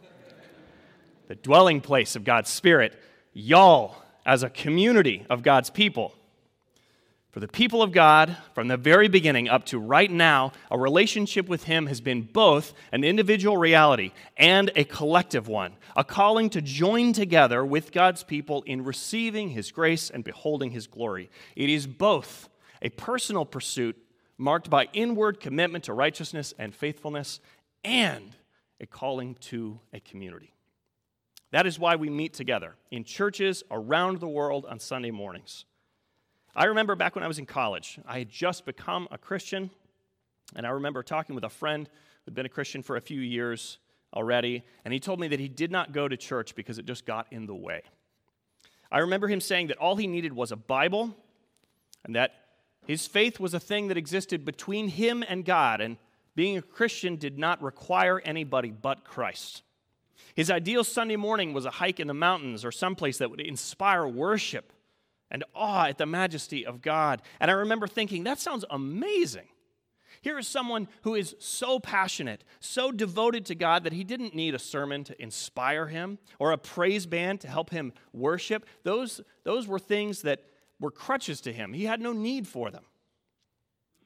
the 1.27 1.35
dwelling 1.35 1.81
place 1.81 2.15
of 2.15 2.23
God's 2.23 2.49
Spirit. 2.49 2.99
Y'all, 3.33 3.95
as 4.25 4.43
a 4.43 4.49
community 4.49 5.25
of 5.29 5.41
God's 5.41 5.69
people, 5.69 6.13
for 7.33 7.39
the 7.39 7.47
people 7.47 7.81
of 7.81 7.91
God, 7.91 8.37
from 8.53 8.67
the 8.67 8.77
very 8.77 9.07
beginning 9.07 9.49
up 9.49 9.65
to 9.65 9.79
right 9.79 10.09
now, 10.09 10.51
a 10.69 10.77
relationship 10.77 11.49
with 11.49 11.63
Him 11.63 11.87
has 11.87 11.99
been 11.99 12.21
both 12.21 12.75
an 12.91 13.03
individual 13.03 13.57
reality 13.57 14.11
and 14.37 14.69
a 14.75 14.83
collective 14.83 15.47
one, 15.47 15.73
a 15.95 16.03
calling 16.03 16.51
to 16.51 16.61
join 16.61 17.11
together 17.11 17.65
with 17.65 17.91
God's 17.91 18.23
people 18.23 18.61
in 18.67 18.83
receiving 18.83 19.49
His 19.49 19.71
grace 19.71 20.11
and 20.11 20.23
beholding 20.23 20.69
His 20.69 20.85
glory. 20.85 21.31
It 21.55 21.71
is 21.71 21.87
both 21.87 22.49
a 22.83 22.89
personal 22.89 23.45
pursuit 23.45 23.97
marked 24.37 24.69
by 24.69 24.87
inward 24.93 25.39
commitment 25.39 25.85
to 25.85 25.93
righteousness 25.93 26.53
and 26.59 26.75
faithfulness, 26.75 27.39
and 27.83 28.35
a 28.79 28.85
calling 28.85 29.33
to 29.35 29.79
a 29.91 29.99
community. 29.99 30.53
That 31.49 31.65
is 31.65 31.79
why 31.79 31.95
we 31.95 32.11
meet 32.11 32.33
together 32.35 32.75
in 32.91 33.03
churches 33.03 33.63
around 33.71 34.19
the 34.19 34.27
world 34.27 34.67
on 34.69 34.79
Sunday 34.79 35.11
mornings. 35.11 35.65
I 36.55 36.65
remember 36.65 36.95
back 36.95 37.15
when 37.15 37.23
I 37.23 37.27
was 37.27 37.39
in 37.39 37.47
college, 37.47 37.99
I 38.07 38.19
had 38.19 38.29
just 38.29 38.63
become 38.65 39.07
a 39.09 39.17
Christian, 39.17 39.71
and 40.55 40.67
I 40.67 40.69
remember 40.69 41.01
talking 41.01 41.33
with 41.33 41.43
a 41.43 41.49
friend 41.49 41.89
who'd 42.23 42.35
been 42.35 42.45
a 42.45 42.49
Christian 42.49 42.83
for 42.83 42.95
a 42.95 43.01
few 43.01 43.19
years 43.19 43.79
already, 44.13 44.63
and 44.85 44.93
he 44.93 44.99
told 44.99 45.19
me 45.19 45.27
that 45.29 45.39
he 45.39 45.47
did 45.47 45.71
not 45.71 45.93
go 45.93 46.07
to 46.07 46.15
church 46.15 46.53
because 46.53 46.77
it 46.77 46.85
just 46.85 47.07
got 47.07 47.25
in 47.31 47.47
the 47.47 47.55
way. 47.55 47.81
I 48.91 48.99
remember 48.99 49.27
him 49.27 49.41
saying 49.41 49.67
that 49.67 49.77
all 49.77 49.95
he 49.95 50.05
needed 50.05 50.31
was 50.31 50.51
a 50.51 50.55
Bible, 50.55 51.15
and 52.05 52.15
that 52.15 52.33
his 52.85 53.07
faith 53.07 53.39
was 53.39 53.55
a 53.55 53.59
thing 53.59 53.87
that 53.87 53.97
existed 53.97 54.45
between 54.45 54.89
him 54.89 55.23
and 55.27 55.43
God, 55.43 55.81
and 55.81 55.97
being 56.35 56.57
a 56.57 56.61
Christian 56.61 57.15
did 57.15 57.39
not 57.39 57.63
require 57.63 58.19
anybody 58.19 58.69
but 58.69 59.03
Christ. 59.03 59.63
His 60.35 60.51
ideal 60.51 60.83
Sunday 60.83 61.15
morning 61.15 61.51
was 61.51 61.65
a 61.65 61.71
hike 61.71 61.99
in 61.99 62.07
the 62.07 62.13
mountains 62.13 62.63
or 62.63 62.71
someplace 62.71 63.17
that 63.17 63.31
would 63.31 63.41
inspire 63.41 64.07
worship 64.07 64.71
and 65.33 65.43
awe 65.55 65.87
at 65.87 65.97
the 65.97 66.05
majesty 66.05 66.65
of 66.65 66.81
God. 66.81 67.21
And 67.39 67.51
I 67.51 67.55
remember 67.55 67.87
thinking, 67.87 68.23
that 68.23 68.39
sounds 68.39 68.63
amazing. 68.69 69.47
Here 70.21 70.37
is 70.37 70.47
someone 70.47 70.87
who 71.01 71.15
is 71.15 71.35
so 71.39 71.79
passionate, 71.79 72.45
so 72.61 72.91
devoted 72.91 73.45
to 73.47 73.55
God 73.55 73.83
that 73.83 73.91
he 73.91 74.05
didn't 74.05 74.35
need 74.35 74.55
a 74.55 74.59
sermon 74.59 75.03
to 75.05 75.21
inspire 75.21 75.87
him 75.87 76.19
or 76.39 76.51
a 76.51 76.57
praise 76.57 77.05
band 77.05 77.41
to 77.41 77.49
help 77.49 77.71
him 77.71 77.91
worship. 78.13 78.65
Those, 78.83 79.19
those 79.43 79.67
were 79.67 79.79
things 79.79 80.21
that 80.21 80.45
were 80.79 80.91
crutches 80.91 81.41
to 81.41 81.51
him. 81.51 81.73
He 81.73 81.85
had 81.85 81.99
no 81.99 82.13
need 82.13 82.47
for 82.47 82.71
them. 82.71 82.85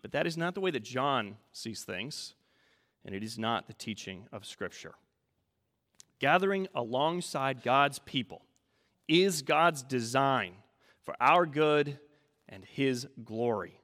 But 0.01 0.13
that 0.13 0.25
is 0.25 0.37
not 0.37 0.55
the 0.55 0.61
way 0.61 0.71
that 0.71 0.83
John 0.83 1.35
sees 1.51 1.83
things, 1.83 2.33
and 3.05 3.13
it 3.13 3.23
is 3.23 3.37
not 3.37 3.67
the 3.67 3.73
teaching 3.73 4.27
of 4.31 4.45
Scripture. 4.45 4.95
Gathering 6.19 6.67
alongside 6.73 7.61
God's 7.61 7.99
people 7.99 8.43
is 9.07 9.41
God's 9.41 9.83
design 9.83 10.53
for 11.07 11.15
our 11.21 11.45
good 11.45 11.97
and 12.49 12.65
His 12.65 13.07
glory. 13.23 13.79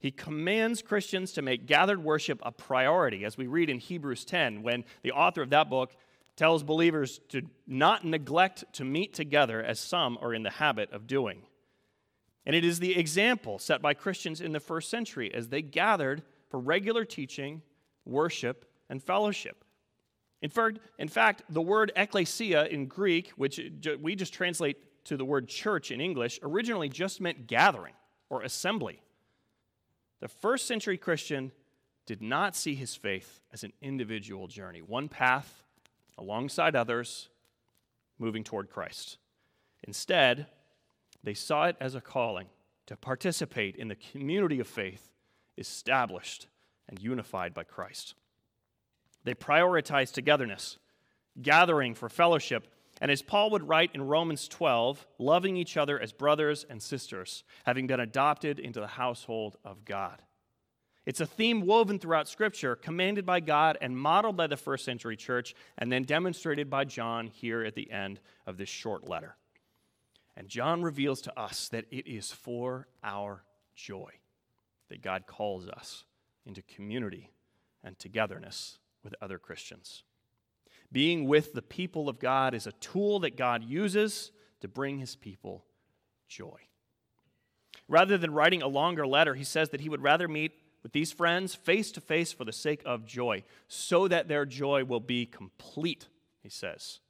He 0.00 0.10
commands 0.10 0.82
Christians 0.82 1.30
to 1.34 1.42
make 1.42 1.66
gathered 1.66 2.02
worship 2.02 2.40
a 2.42 2.50
priority, 2.50 3.24
as 3.24 3.38
we 3.38 3.46
read 3.46 3.70
in 3.70 3.78
Hebrews 3.78 4.24
10, 4.24 4.64
when 4.64 4.82
the 5.04 5.12
author 5.12 5.42
of 5.42 5.50
that 5.50 5.70
book 5.70 5.94
tells 6.34 6.64
believers 6.64 7.20
to 7.28 7.42
not 7.68 8.04
neglect 8.04 8.64
to 8.72 8.84
meet 8.84 9.14
together 9.14 9.62
as 9.62 9.78
some 9.78 10.18
are 10.20 10.34
in 10.34 10.42
the 10.42 10.50
habit 10.50 10.90
of 10.90 11.06
doing. 11.06 11.42
And 12.44 12.56
it 12.56 12.64
is 12.64 12.80
the 12.80 12.98
example 12.98 13.60
set 13.60 13.80
by 13.80 13.94
Christians 13.94 14.40
in 14.40 14.50
the 14.50 14.58
first 14.58 14.90
century 14.90 15.32
as 15.32 15.50
they 15.50 15.62
gathered 15.62 16.24
for 16.48 16.58
regular 16.58 17.04
teaching, 17.04 17.62
worship, 18.04 18.64
and 18.88 19.00
fellowship. 19.00 19.64
In 20.42 20.50
fact, 20.50 21.42
the 21.48 21.62
word 21.62 21.92
ecclesia 21.94 22.66
in 22.66 22.86
Greek, 22.86 23.30
which 23.36 23.60
we 24.00 24.16
just 24.16 24.34
translate 24.34 24.78
to 25.04 25.16
the 25.16 25.24
word 25.24 25.48
church 25.48 25.90
in 25.90 26.00
English 26.00 26.38
originally 26.42 26.88
just 26.88 27.20
meant 27.20 27.46
gathering 27.46 27.94
or 28.28 28.42
assembly. 28.42 29.02
The 30.20 30.28
first 30.28 30.66
century 30.66 30.98
Christian 30.98 31.52
did 32.06 32.22
not 32.22 32.56
see 32.56 32.74
his 32.74 32.96
faith 32.96 33.40
as 33.52 33.64
an 33.64 33.72
individual 33.80 34.46
journey, 34.48 34.82
one 34.82 35.08
path 35.08 35.64
alongside 36.18 36.76
others 36.76 37.28
moving 38.18 38.44
toward 38.44 38.70
Christ. 38.70 39.18
Instead, 39.84 40.46
they 41.22 41.34
saw 41.34 41.64
it 41.64 41.76
as 41.80 41.94
a 41.94 42.00
calling 42.00 42.46
to 42.86 42.96
participate 42.96 43.76
in 43.76 43.88
the 43.88 43.96
community 43.96 44.60
of 44.60 44.66
faith 44.66 45.10
established 45.56 46.48
and 46.88 47.00
unified 47.00 47.54
by 47.54 47.64
Christ. 47.64 48.14
They 49.24 49.34
prioritized 49.34 50.12
togetherness, 50.12 50.78
gathering 51.40 51.94
for 51.94 52.08
fellowship 52.08 52.66
and 53.00 53.10
as 53.10 53.22
Paul 53.22 53.50
would 53.50 53.66
write 53.66 53.90
in 53.94 54.02
Romans 54.02 54.46
12, 54.48 55.06
loving 55.18 55.56
each 55.56 55.76
other 55.76 55.98
as 55.98 56.12
brothers 56.12 56.66
and 56.68 56.82
sisters, 56.82 57.44
having 57.64 57.86
been 57.86 58.00
adopted 58.00 58.58
into 58.58 58.80
the 58.80 58.86
household 58.86 59.56
of 59.64 59.84
God. 59.84 60.20
It's 61.06 61.20
a 61.20 61.26
theme 61.26 61.66
woven 61.66 61.98
throughout 61.98 62.28
Scripture, 62.28 62.76
commanded 62.76 63.24
by 63.24 63.40
God 63.40 63.78
and 63.80 63.98
modeled 63.98 64.36
by 64.36 64.46
the 64.46 64.56
first 64.56 64.84
century 64.84 65.16
church, 65.16 65.54
and 65.78 65.90
then 65.90 66.04
demonstrated 66.04 66.68
by 66.68 66.84
John 66.84 67.28
here 67.28 67.64
at 67.64 67.74
the 67.74 67.90
end 67.90 68.20
of 68.46 68.58
this 68.58 68.68
short 68.68 69.08
letter. 69.08 69.36
And 70.36 70.48
John 70.48 70.82
reveals 70.82 71.22
to 71.22 71.40
us 71.40 71.68
that 71.68 71.86
it 71.90 72.06
is 72.06 72.30
for 72.30 72.86
our 73.02 73.44
joy 73.74 74.12
that 74.90 75.00
God 75.00 75.26
calls 75.26 75.68
us 75.68 76.04
into 76.44 76.62
community 76.62 77.30
and 77.82 77.98
togetherness 77.98 78.78
with 79.02 79.14
other 79.22 79.38
Christians. 79.38 80.02
Being 80.92 81.26
with 81.26 81.52
the 81.52 81.62
people 81.62 82.08
of 82.08 82.18
God 82.18 82.54
is 82.54 82.66
a 82.66 82.72
tool 82.72 83.20
that 83.20 83.36
God 83.36 83.62
uses 83.62 84.32
to 84.60 84.68
bring 84.68 84.98
his 84.98 85.16
people 85.16 85.64
joy. 86.28 86.58
Rather 87.88 88.18
than 88.18 88.32
writing 88.32 88.62
a 88.62 88.68
longer 88.68 89.06
letter, 89.06 89.34
he 89.34 89.44
says 89.44 89.70
that 89.70 89.80
he 89.80 89.88
would 89.88 90.02
rather 90.02 90.28
meet 90.28 90.52
with 90.82 90.92
these 90.92 91.12
friends 91.12 91.54
face 91.54 91.92
to 91.92 92.00
face 92.00 92.32
for 92.32 92.44
the 92.44 92.52
sake 92.52 92.82
of 92.86 93.04
joy, 93.04 93.42
so 93.68 94.08
that 94.08 94.28
their 94.28 94.46
joy 94.46 94.84
will 94.84 95.00
be 95.00 95.26
complete, 95.26 96.08
he 96.42 96.48
says. 96.48 97.00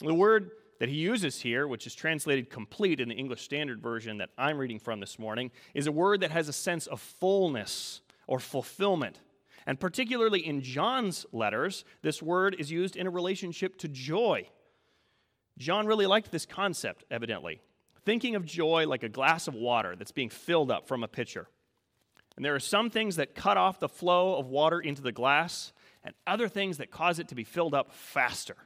The 0.00 0.14
word 0.14 0.50
that 0.80 0.88
he 0.88 0.94
uses 0.94 1.40
here, 1.40 1.66
which 1.66 1.86
is 1.86 1.94
translated 1.94 2.50
complete 2.50 3.00
in 3.00 3.08
the 3.08 3.14
English 3.14 3.42
Standard 3.42 3.82
Version 3.82 4.18
that 4.18 4.30
I'm 4.38 4.58
reading 4.58 4.78
from 4.78 5.00
this 5.00 5.18
morning, 5.18 5.50
is 5.74 5.86
a 5.86 5.92
word 5.92 6.20
that 6.20 6.30
has 6.30 6.48
a 6.48 6.52
sense 6.52 6.86
of 6.86 7.00
fullness 7.00 8.00
or 8.26 8.38
fulfillment. 8.38 9.20
And 9.68 9.78
particularly 9.78 10.46
in 10.46 10.62
John's 10.62 11.26
letters, 11.30 11.84
this 12.00 12.22
word 12.22 12.56
is 12.58 12.70
used 12.70 12.96
in 12.96 13.06
a 13.06 13.10
relationship 13.10 13.76
to 13.80 13.88
joy. 13.88 14.48
John 15.58 15.86
really 15.86 16.06
liked 16.06 16.32
this 16.32 16.46
concept, 16.46 17.04
evidently, 17.10 17.60
thinking 18.06 18.34
of 18.34 18.46
joy 18.46 18.86
like 18.86 19.02
a 19.02 19.10
glass 19.10 19.46
of 19.46 19.54
water 19.54 19.94
that's 19.94 20.10
being 20.10 20.30
filled 20.30 20.70
up 20.70 20.88
from 20.88 21.04
a 21.04 21.08
pitcher. 21.08 21.48
And 22.34 22.42
there 22.42 22.54
are 22.54 22.60
some 22.60 22.88
things 22.88 23.16
that 23.16 23.34
cut 23.34 23.58
off 23.58 23.78
the 23.78 23.90
flow 23.90 24.36
of 24.36 24.46
water 24.46 24.80
into 24.80 25.02
the 25.02 25.12
glass, 25.12 25.74
and 26.02 26.14
other 26.26 26.48
things 26.48 26.78
that 26.78 26.90
cause 26.90 27.18
it 27.18 27.28
to 27.28 27.34
be 27.34 27.44
filled 27.44 27.74
up 27.74 27.92
faster 27.92 28.56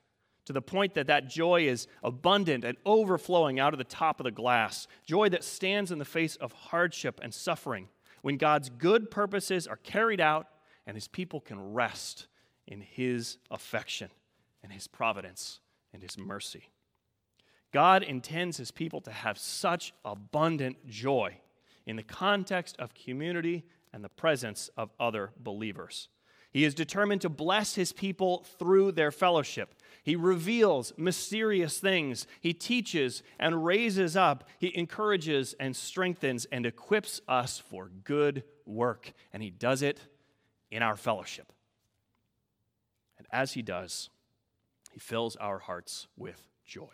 to 0.45 0.53
the 0.53 0.63
point 0.63 0.95
that 0.95 1.09
that 1.09 1.29
joy 1.29 1.67
is 1.67 1.89
abundant 2.05 2.63
and 2.63 2.77
overflowing 2.87 3.59
out 3.59 3.75
of 3.75 3.79
the 3.79 3.85
top 3.85 4.21
of 4.21 4.25
the 4.25 4.31
glass. 4.31 4.87
Joy 5.05 5.31
that 5.31 5.43
stands 5.43 5.91
in 5.91 5.99
the 5.99 6.05
face 6.05 6.37
of 6.37 6.53
hardship 6.53 7.19
and 7.25 7.35
suffering 7.35 7.89
when 8.21 8.37
God's 8.37 8.71
good 8.71 9.11
purposes 9.11 9.67
are 9.67 9.79
carried 9.79 10.21
out 10.21 10.47
and 10.87 10.97
his 10.97 11.09
people 11.09 11.41
can 11.41 11.73
rest 11.73 12.27
in 12.67 12.81
his 12.81 13.39
affection 13.51 14.11
and 14.63 14.73
his 14.73 14.87
providence 14.87 15.61
and 15.93 16.03
his 16.03 16.19
mercy. 16.19 16.69
God 17.73 18.03
intends 18.03 18.57
his 18.57 18.71
people 18.71 19.01
to 19.03 19.11
have 19.11 19.39
such 19.39 19.95
abundant 20.05 20.87
joy 20.89 21.39
in 21.87 21.97
the 21.97 22.03
context 22.03 22.77
of 22.79 22.95
community 22.95 23.65
and 23.93 24.05
the 24.05 24.09
presence 24.09 24.71
of 24.77 24.91
other 25.01 25.31
believers. 25.39 26.09
He 26.53 26.65
is 26.65 26.75
determined 26.75 27.23
to 27.23 27.31
bless 27.31 27.75
his 27.75 27.93
people 27.93 28.45
through 28.59 28.93
their 28.93 29.11
fellowship. 29.11 29.75
He 30.03 30.17
reveals 30.17 30.93
mysterious 30.99 31.79
things. 31.79 32.27
He 32.41 32.53
teaches 32.53 33.23
and 33.39 33.65
raises 33.65 34.17
up. 34.17 34.45
He 34.59 34.77
encourages 34.77 35.55
and 35.59 35.75
strengthens 35.75 36.45
and 36.53 36.67
equips 36.67 37.23
us 37.27 37.59
for 37.59 37.91
good 38.05 38.45
work. 38.67 39.15
And 39.33 39.43
he 39.43 39.51
does 39.51 39.81
it 39.81 39.99
in 40.73 40.83
our 40.83 40.97
fellowship. 40.97 41.53
And 43.19 43.27
as 43.31 43.53
he 43.53 43.63
does, 43.63 44.09
he 44.91 44.99
fills 44.99 45.37
our 45.37 45.59
hearts 45.59 46.09
with 46.17 46.49
joy. 46.67 46.89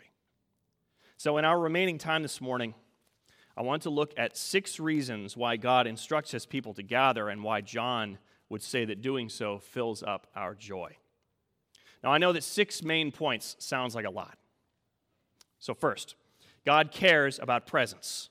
So, 1.17 1.37
in 1.37 1.45
our 1.45 1.59
remaining 1.59 1.97
time 1.97 2.21
this 2.21 2.39
morning, 2.39 2.75
I 3.57 3.61
want 3.61 3.83
to 3.83 3.89
look 3.89 4.13
at 4.17 4.37
six 4.37 4.79
reasons 4.79 5.35
why 5.35 5.57
God 5.57 5.87
instructs 5.87 6.31
his 6.31 6.45
people 6.45 6.73
to 6.75 6.83
gather 6.83 7.29
and 7.29 7.43
why 7.43 7.61
John 7.61 8.19
would 8.49 8.61
say 8.61 8.85
that 8.85 9.01
doing 9.01 9.29
so 9.29 9.59
fills 9.59 10.03
up 10.03 10.27
our 10.35 10.55
joy. 10.55 10.95
Now, 12.03 12.11
I 12.11 12.17
know 12.17 12.31
that 12.33 12.43
six 12.43 12.83
main 12.83 13.11
points 13.11 13.55
sounds 13.59 13.95
like 13.95 14.05
a 14.05 14.11
lot. 14.11 14.37
So, 15.59 15.73
first, 15.73 16.15
God 16.65 16.91
cares 16.91 17.39
about 17.39 17.65
presence. 17.65 18.29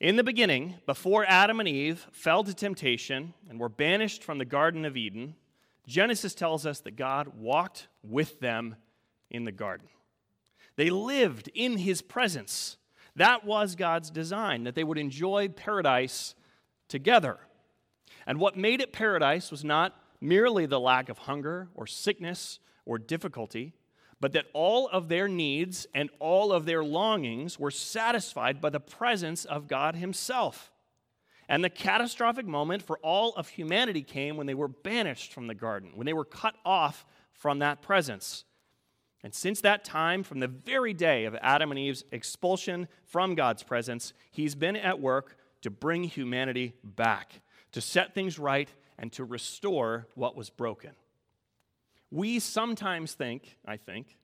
In 0.00 0.14
the 0.14 0.22
beginning, 0.22 0.76
before 0.86 1.24
Adam 1.26 1.58
and 1.58 1.68
Eve 1.68 2.06
fell 2.12 2.44
to 2.44 2.54
temptation 2.54 3.34
and 3.50 3.58
were 3.58 3.68
banished 3.68 4.22
from 4.22 4.38
the 4.38 4.44
Garden 4.44 4.84
of 4.84 4.96
Eden, 4.96 5.34
Genesis 5.88 6.36
tells 6.36 6.64
us 6.64 6.78
that 6.80 6.94
God 6.94 7.32
walked 7.36 7.88
with 8.04 8.38
them 8.38 8.76
in 9.28 9.44
the 9.44 9.50
garden. 9.50 9.88
They 10.76 10.90
lived 10.90 11.50
in 11.52 11.78
his 11.78 12.00
presence. 12.00 12.76
That 13.16 13.44
was 13.44 13.74
God's 13.74 14.10
design, 14.10 14.62
that 14.64 14.76
they 14.76 14.84
would 14.84 14.98
enjoy 14.98 15.48
paradise 15.48 16.36
together. 16.86 17.40
And 18.24 18.38
what 18.38 18.56
made 18.56 18.80
it 18.80 18.92
paradise 18.92 19.50
was 19.50 19.64
not 19.64 20.00
merely 20.20 20.66
the 20.66 20.78
lack 20.78 21.08
of 21.08 21.18
hunger 21.18 21.68
or 21.74 21.88
sickness 21.88 22.60
or 22.86 22.98
difficulty, 22.98 23.74
but 24.20 24.32
that 24.32 24.46
all 24.52 24.88
of 24.88 25.08
their 25.08 25.28
needs 25.28 25.86
and 25.94 26.10
all 26.18 26.52
of 26.52 26.64
their 26.64 26.82
longings 26.82 27.58
were 27.58 27.70
satisfied 27.70 28.60
by 28.60 28.70
the 28.70 28.80
presence 28.80 29.44
of 29.44 29.68
God 29.68 29.96
Himself. 29.96 30.72
And 31.48 31.64
the 31.64 31.70
catastrophic 31.70 32.46
moment 32.46 32.82
for 32.82 32.98
all 32.98 33.32
of 33.36 33.48
humanity 33.48 34.02
came 34.02 34.36
when 34.36 34.46
they 34.46 34.54
were 34.54 34.68
banished 34.68 35.32
from 35.32 35.46
the 35.46 35.54
garden, 35.54 35.92
when 35.94 36.04
they 36.04 36.12
were 36.12 36.24
cut 36.24 36.54
off 36.64 37.06
from 37.32 37.60
that 37.60 37.80
presence. 37.80 38.44
And 39.22 39.34
since 39.34 39.60
that 39.62 39.84
time, 39.84 40.22
from 40.22 40.40
the 40.40 40.48
very 40.48 40.92
day 40.92 41.24
of 41.24 41.34
Adam 41.40 41.70
and 41.70 41.78
Eve's 41.78 42.04
expulsion 42.12 42.86
from 43.04 43.34
God's 43.34 43.62
presence, 43.62 44.12
he's 44.30 44.54
been 44.54 44.76
at 44.76 45.00
work 45.00 45.36
to 45.62 45.70
bring 45.70 46.04
humanity 46.04 46.74
back, 46.84 47.40
to 47.72 47.80
set 47.80 48.14
things 48.14 48.38
right, 48.38 48.68
and 48.98 49.10
to 49.12 49.24
restore 49.24 50.06
what 50.14 50.36
was 50.36 50.50
broken. 50.50 50.92
We 52.10 52.38
sometimes 52.38 53.14
think, 53.14 53.58
I 53.66 53.76
think, 53.76 54.16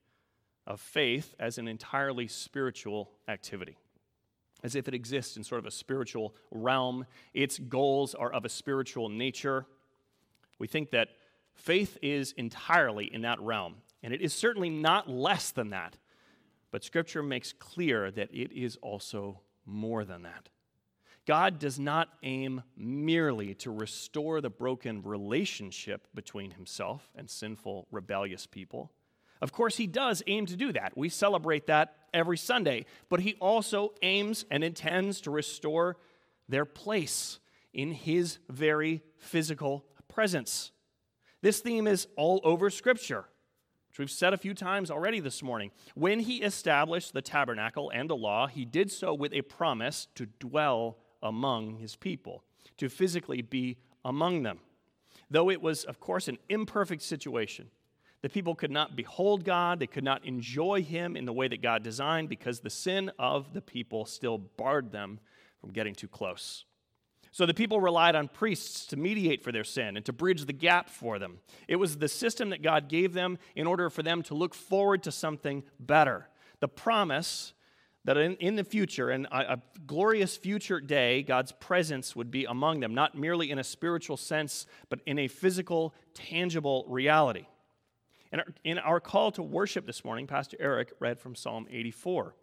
of 0.66 0.80
faith 0.80 1.34
as 1.38 1.58
an 1.58 1.68
entirely 1.68 2.26
spiritual 2.28 3.10
activity, 3.28 3.76
as 4.62 4.74
if 4.74 4.88
it 4.88 4.94
exists 4.94 5.36
in 5.36 5.44
sort 5.44 5.58
of 5.58 5.66
a 5.66 5.70
spiritual 5.70 6.34
realm. 6.50 7.04
Its 7.34 7.58
goals 7.58 8.14
are 8.14 8.32
of 8.32 8.44
a 8.44 8.48
spiritual 8.48 9.08
nature. 9.10 9.66
We 10.58 10.66
think 10.66 10.90
that 10.92 11.10
faith 11.54 11.98
is 12.00 12.32
entirely 12.32 13.12
in 13.12 13.22
that 13.22 13.40
realm. 13.40 13.76
And 14.02 14.12
it 14.14 14.20
is 14.20 14.32
certainly 14.32 14.70
not 14.70 15.08
less 15.08 15.50
than 15.50 15.70
that. 15.70 15.96
But 16.70 16.84
Scripture 16.84 17.22
makes 17.22 17.52
clear 17.52 18.10
that 18.10 18.30
it 18.32 18.52
is 18.52 18.76
also 18.82 19.40
more 19.66 20.04
than 20.04 20.22
that. 20.22 20.48
God 21.26 21.58
does 21.58 21.78
not 21.78 22.08
aim 22.22 22.62
merely 22.76 23.54
to 23.56 23.70
restore 23.70 24.40
the 24.40 24.50
broken 24.50 25.02
relationship 25.02 26.06
between 26.14 26.50
himself 26.50 27.10
and 27.16 27.30
sinful, 27.30 27.86
rebellious 27.90 28.46
people. 28.46 28.92
Of 29.40 29.52
course, 29.52 29.76
he 29.76 29.86
does 29.86 30.22
aim 30.26 30.46
to 30.46 30.56
do 30.56 30.72
that. 30.72 30.96
We 30.96 31.08
celebrate 31.08 31.66
that 31.66 31.96
every 32.12 32.36
Sunday. 32.36 32.86
But 33.08 33.20
he 33.20 33.34
also 33.40 33.94
aims 34.02 34.44
and 34.50 34.62
intends 34.62 35.22
to 35.22 35.30
restore 35.30 35.96
their 36.48 36.64
place 36.64 37.38
in 37.72 37.92
his 37.92 38.38
very 38.48 39.02
physical 39.16 39.84
presence. 40.08 40.70
This 41.40 41.60
theme 41.60 41.86
is 41.86 42.06
all 42.16 42.40
over 42.44 42.70
Scripture 42.70 43.26
which 43.94 44.00
we've 44.00 44.10
said 44.10 44.32
a 44.32 44.36
few 44.36 44.54
times 44.54 44.90
already 44.90 45.20
this 45.20 45.40
morning. 45.40 45.70
When 45.94 46.18
he 46.18 46.42
established 46.42 47.12
the 47.12 47.22
tabernacle 47.22 47.92
and 47.94 48.10
the 48.10 48.16
law, 48.16 48.48
he 48.48 48.64
did 48.64 48.90
so 48.90 49.14
with 49.14 49.32
a 49.32 49.42
promise 49.42 50.08
to 50.16 50.26
dwell 50.26 50.98
among 51.24 51.78
his 51.78 51.96
people, 51.96 52.44
to 52.76 52.88
physically 52.88 53.42
be 53.42 53.78
among 54.04 54.44
them. 54.44 54.60
Though 55.30 55.50
it 55.50 55.60
was, 55.60 55.82
of 55.84 55.98
course, 55.98 56.28
an 56.28 56.38
imperfect 56.48 57.02
situation, 57.02 57.70
the 58.22 58.28
people 58.28 58.54
could 58.54 58.70
not 58.70 58.96
behold 58.96 59.44
God, 59.44 59.80
they 59.80 59.86
could 59.86 60.04
not 60.04 60.24
enjoy 60.24 60.82
him 60.82 61.16
in 61.16 61.24
the 61.24 61.32
way 61.32 61.48
that 61.48 61.60
God 61.60 61.82
designed 61.82 62.28
because 62.28 62.60
the 62.60 62.70
sin 62.70 63.10
of 63.18 63.52
the 63.52 63.60
people 63.60 64.06
still 64.06 64.38
barred 64.38 64.92
them 64.92 65.18
from 65.60 65.72
getting 65.72 65.94
too 65.94 66.08
close. 66.08 66.64
So 67.32 67.46
the 67.46 67.52
people 67.52 67.80
relied 67.80 68.14
on 68.14 68.28
priests 68.28 68.86
to 68.86 68.96
mediate 68.96 69.42
for 69.42 69.50
their 69.50 69.64
sin 69.64 69.96
and 69.96 70.06
to 70.06 70.12
bridge 70.12 70.44
the 70.44 70.52
gap 70.52 70.88
for 70.88 71.18
them. 71.18 71.40
It 71.66 71.76
was 71.76 71.96
the 71.98 72.08
system 72.08 72.50
that 72.50 72.62
God 72.62 72.88
gave 72.88 73.12
them 73.12 73.38
in 73.56 73.66
order 73.66 73.90
for 73.90 74.04
them 74.04 74.22
to 74.22 74.34
look 74.34 74.54
forward 74.54 75.02
to 75.02 75.10
something 75.10 75.64
better. 75.80 76.28
The 76.60 76.68
promise 76.68 77.52
that 78.04 78.16
in, 78.16 78.34
in 78.36 78.56
the 78.56 78.64
future, 78.64 79.10
in 79.10 79.26
a, 79.32 79.54
a 79.54 79.62
glorious 79.86 80.36
future 80.36 80.80
day, 80.80 81.22
God's 81.22 81.52
presence 81.52 82.14
would 82.14 82.30
be 82.30 82.44
among 82.44 82.80
them, 82.80 82.94
not 82.94 83.16
merely 83.16 83.50
in 83.50 83.58
a 83.58 83.64
spiritual 83.64 84.16
sense, 84.16 84.66
but 84.88 85.00
in 85.06 85.18
a 85.18 85.28
physical, 85.28 85.94
tangible 86.12 86.84
reality. 86.88 87.46
Our, 88.32 88.44
in 88.64 88.78
our 88.78 89.00
call 89.00 89.30
to 89.32 89.42
worship 89.42 89.86
this 89.86 90.04
morning, 90.04 90.26
Pastor 90.26 90.56
Eric 90.60 90.92
read 90.98 91.18
from 91.18 91.34
Psalm 91.34 91.66
84. 91.70 92.34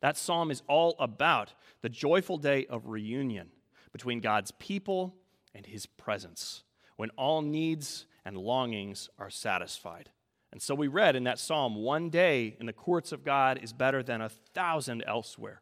That 0.00 0.16
psalm 0.16 0.50
is 0.50 0.62
all 0.68 0.96
about 0.98 1.54
the 1.82 1.88
joyful 1.88 2.38
day 2.38 2.66
of 2.66 2.86
reunion 2.86 3.50
between 3.92 4.20
God's 4.20 4.50
people 4.52 5.14
and 5.54 5.64
his 5.64 5.86
presence 5.86 6.64
when 6.96 7.10
all 7.10 7.42
needs 7.42 8.06
and 8.24 8.36
longings 8.36 9.08
are 9.18 9.30
satisfied. 9.30 10.10
And 10.56 10.62
so 10.62 10.74
we 10.74 10.88
read 10.88 11.16
in 11.16 11.24
that 11.24 11.38
psalm 11.38 11.74
one 11.74 12.08
day 12.08 12.56
in 12.58 12.64
the 12.64 12.72
courts 12.72 13.12
of 13.12 13.22
God 13.22 13.60
is 13.62 13.74
better 13.74 14.02
than 14.02 14.22
a 14.22 14.30
thousand 14.30 15.04
elsewhere. 15.06 15.60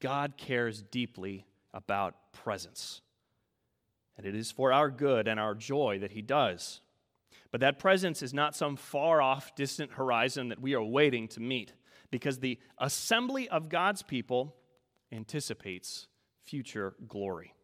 God 0.00 0.36
cares 0.36 0.82
deeply 0.82 1.46
about 1.72 2.32
presence. 2.32 3.02
And 4.16 4.26
it 4.26 4.34
is 4.34 4.50
for 4.50 4.72
our 4.72 4.90
good 4.90 5.28
and 5.28 5.38
our 5.38 5.54
joy 5.54 6.00
that 6.00 6.10
he 6.10 6.22
does. 6.22 6.80
But 7.52 7.60
that 7.60 7.78
presence 7.78 8.20
is 8.20 8.34
not 8.34 8.56
some 8.56 8.74
far 8.74 9.22
off, 9.22 9.54
distant 9.54 9.92
horizon 9.92 10.48
that 10.48 10.60
we 10.60 10.74
are 10.74 10.82
waiting 10.82 11.28
to 11.28 11.40
meet, 11.40 11.72
because 12.10 12.40
the 12.40 12.58
assembly 12.78 13.48
of 13.48 13.68
God's 13.68 14.02
people 14.02 14.56
anticipates 15.12 16.08
future 16.42 16.94
glory. 17.06 17.54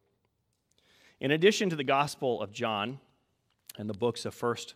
In 1.18 1.32
addition 1.32 1.68
to 1.70 1.76
the 1.76 1.82
Gospel 1.82 2.40
of 2.40 2.52
John 2.52 3.00
and 3.76 3.90
the 3.90 3.98
books 3.98 4.24
of 4.24 4.32
1st, 4.32 4.74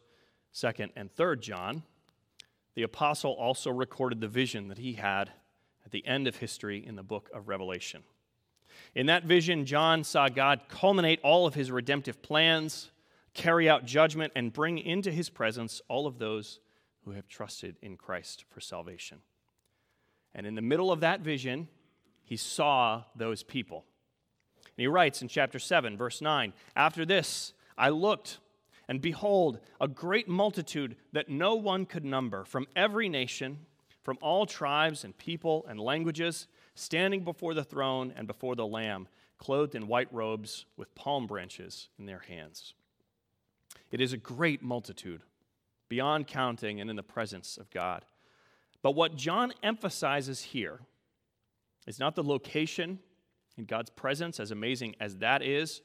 2nd, 0.55 0.91
and 0.97 1.15
3rd 1.15 1.41
John, 1.41 1.83
the 2.75 2.83
apostle 2.83 3.33
also 3.33 3.71
recorded 3.71 4.21
the 4.21 4.29
vision 4.29 4.69
that 4.69 4.79
he 4.79 4.95
had 4.95 5.31
at 5.85 5.91
the 5.91 6.07
end 6.07 6.27
of 6.27 6.37
history 6.37 6.85
in 6.85 6.97
the 6.97 7.03
book 7.03 7.29
of 7.35 7.49
Revelation. 7.49 8.03
In 8.95 9.07
that 9.07 9.25
vision, 9.25 9.67
John 9.67 10.05
saw 10.05 10.29
God 10.29 10.63
culminate 10.69 11.21
all 11.23 11.47
of 11.47 11.55
his 11.55 11.71
redemptive 11.71 12.23
plans, 12.23 12.91
carry 13.35 13.69
out 13.69 13.85
judgment, 13.85 14.33
and 14.37 14.53
bring 14.53 14.79
into 14.79 15.11
his 15.11 15.29
presence 15.29 15.81
all 15.89 16.07
of 16.07 16.19
those 16.19 16.61
who 17.05 17.13
have 17.13 17.29
trusted 17.29 17.77
in 17.83 17.97
Christ 17.97 18.45
for 18.49 18.61
salvation. 18.61 19.19
And 20.35 20.47
in 20.47 20.55
the 20.55 20.63
middle 20.63 20.93
of 20.93 21.01
that 21.01 21.21
vision, 21.21 21.69
he 22.23 22.37
saw 22.37 23.05
those 23.15 23.43
people. 23.43 23.85
And 24.65 24.83
he 24.83 24.87
writes 24.87 25.21
in 25.21 25.29
chapter 25.29 25.59
7, 25.59 25.97
verse 25.97 26.21
9 26.21 26.53
After 26.77 27.05
this, 27.05 27.53
I 27.77 27.91
looked, 27.91 28.39
and 28.89 29.01
behold, 29.01 29.61
a 29.81 29.89
great 29.89 30.29
multitude 30.29 30.97
that 31.13 31.29
no 31.29 31.55
one 31.55 31.87
could 31.87 32.05
number 32.05 32.45
from 32.45 32.67
every 32.75 33.09
nation, 33.09 33.59
from 34.03 34.19
all 34.21 34.47
tribes 34.47 35.05
and 35.05 35.17
people 35.17 35.65
and 35.69 35.81
languages, 35.81 36.49
standing 36.75 37.25
before 37.25 37.55
the 37.55 37.65
throne 37.65 38.13
and 38.17 38.27
before 38.27 38.57
the 38.57 38.67
Lamb, 38.67 39.09
clothed 39.39 39.75
in 39.75 39.89
white 39.89 40.13
robes 40.13 40.67
with 40.77 40.95
palm 40.95 41.27
branches 41.27 41.89
in 41.99 42.07
their 42.07 42.21
hands. 42.21 42.75
It 43.91 44.01
is 44.01 44.13
a 44.13 44.19
great 44.19 44.63
multitude, 44.63 45.23
beyond 45.89 46.27
counting 46.27 46.81
and 46.81 46.89
in 46.89 46.97
the 46.97 47.03
presence 47.03 47.57
of 47.57 47.71
God. 47.71 48.05
But 48.83 48.93
what 48.93 49.17
John 49.17 49.53
emphasizes 49.63 50.43
here 50.43 50.81
is 51.87 51.99
not 51.99 52.15
the 52.15 52.25
location 52.25 52.99
in 53.57 53.65
God's 53.65 53.91
presence, 53.91 54.41
as 54.41 54.51
amazing 54.51 54.97
as 54.99 55.17
that 55.17 55.43
is, 55.43 55.83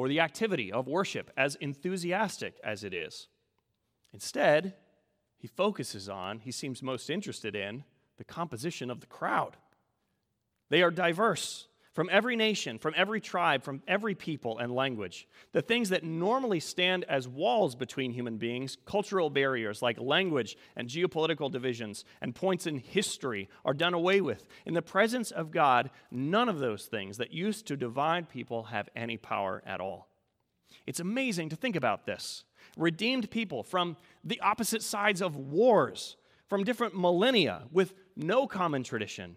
or 0.00 0.08
the 0.08 0.20
activity 0.20 0.72
of 0.72 0.88
worship, 0.88 1.30
as 1.36 1.56
enthusiastic 1.56 2.58
as 2.64 2.84
it 2.84 2.94
is. 2.94 3.28
Instead, 4.14 4.74
he 5.36 5.46
focuses 5.46 6.08
on, 6.08 6.38
he 6.38 6.50
seems 6.50 6.82
most 6.82 7.10
interested 7.10 7.54
in, 7.54 7.84
the 8.16 8.24
composition 8.24 8.90
of 8.90 9.00
the 9.00 9.06
crowd. 9.06 9.58
They 10.70 10.82
are 10.82 10.90
diverse 10.90 11.66
from 12.00 12.08
every 12.10 12.34
nation, 12.34 12.78
from 12.78 12.94
every 12.96 13.20
tribe, 13.20 13.62
from 13.62 13.82
every 13.86 14.14
people 14.14 14.56
and 14.56 14.74
language. 14.74 15.28
The 15.52 15.60
things 15.60 15.90
that 15.90 16.02
normally 16.02 16.58
stand 16.58 17.04
as 17.10 17.28
walls 17.28 17.74
between 17.74 18.10
human 18.10 18.38
beings, 18.38 18.78
cultural 18.86 19.28
barriers 19.28 19.82
like 19.82 20.00
language 20.00 20.56
and 20.76 20.88
geopolitical 20.88 21.52
divisions 21.52 22.06
and 22.22 22.34
points 22.34 22.66
in 22.66 22.78
history, 22.78 23.50
are 23.66 23.74
done 23.74 23.92
away 23.92 24.22
with. 24.22 24.48
In 24.64 24.72
the 24.72 24.80
presence 24.80 25.30
of 25.30 25.50
God, 25.50 25.90
none 26.10 26.48
of 26.48 26.58
those 26.58 26.86
things 26.86 27.18
that 27.18 27.34
used 27.34 27.66
to 27.66 27.76
divide 27.76 28.30
people 28.30 28.62
have 28.62 28.88
any 28.96 29.18
power 29.18 29.62
at 29.66 29.82
all. 29.82 30.08
It's 30.86 31.00
amazing 31.00 31.50
to 31.50 31.56
think 31.56 31.76
about 31.76 32.06
this. 32.06 32.44
Redeemed 32.78 33.30
people 33.30 33.62
from 33.62 33.98
the 34.24 34.40
opposite 34.40 34.82
sides 34.82 35.20
of 35.20 35.36
wars, 35.36 36.16
from 36.48 36.64
different 36.64 36.98
millennia, 36.98 37.64
with 37.70 37.92
no 38.16 38.46
common 38.46 38.84
tradition 38.84 39.36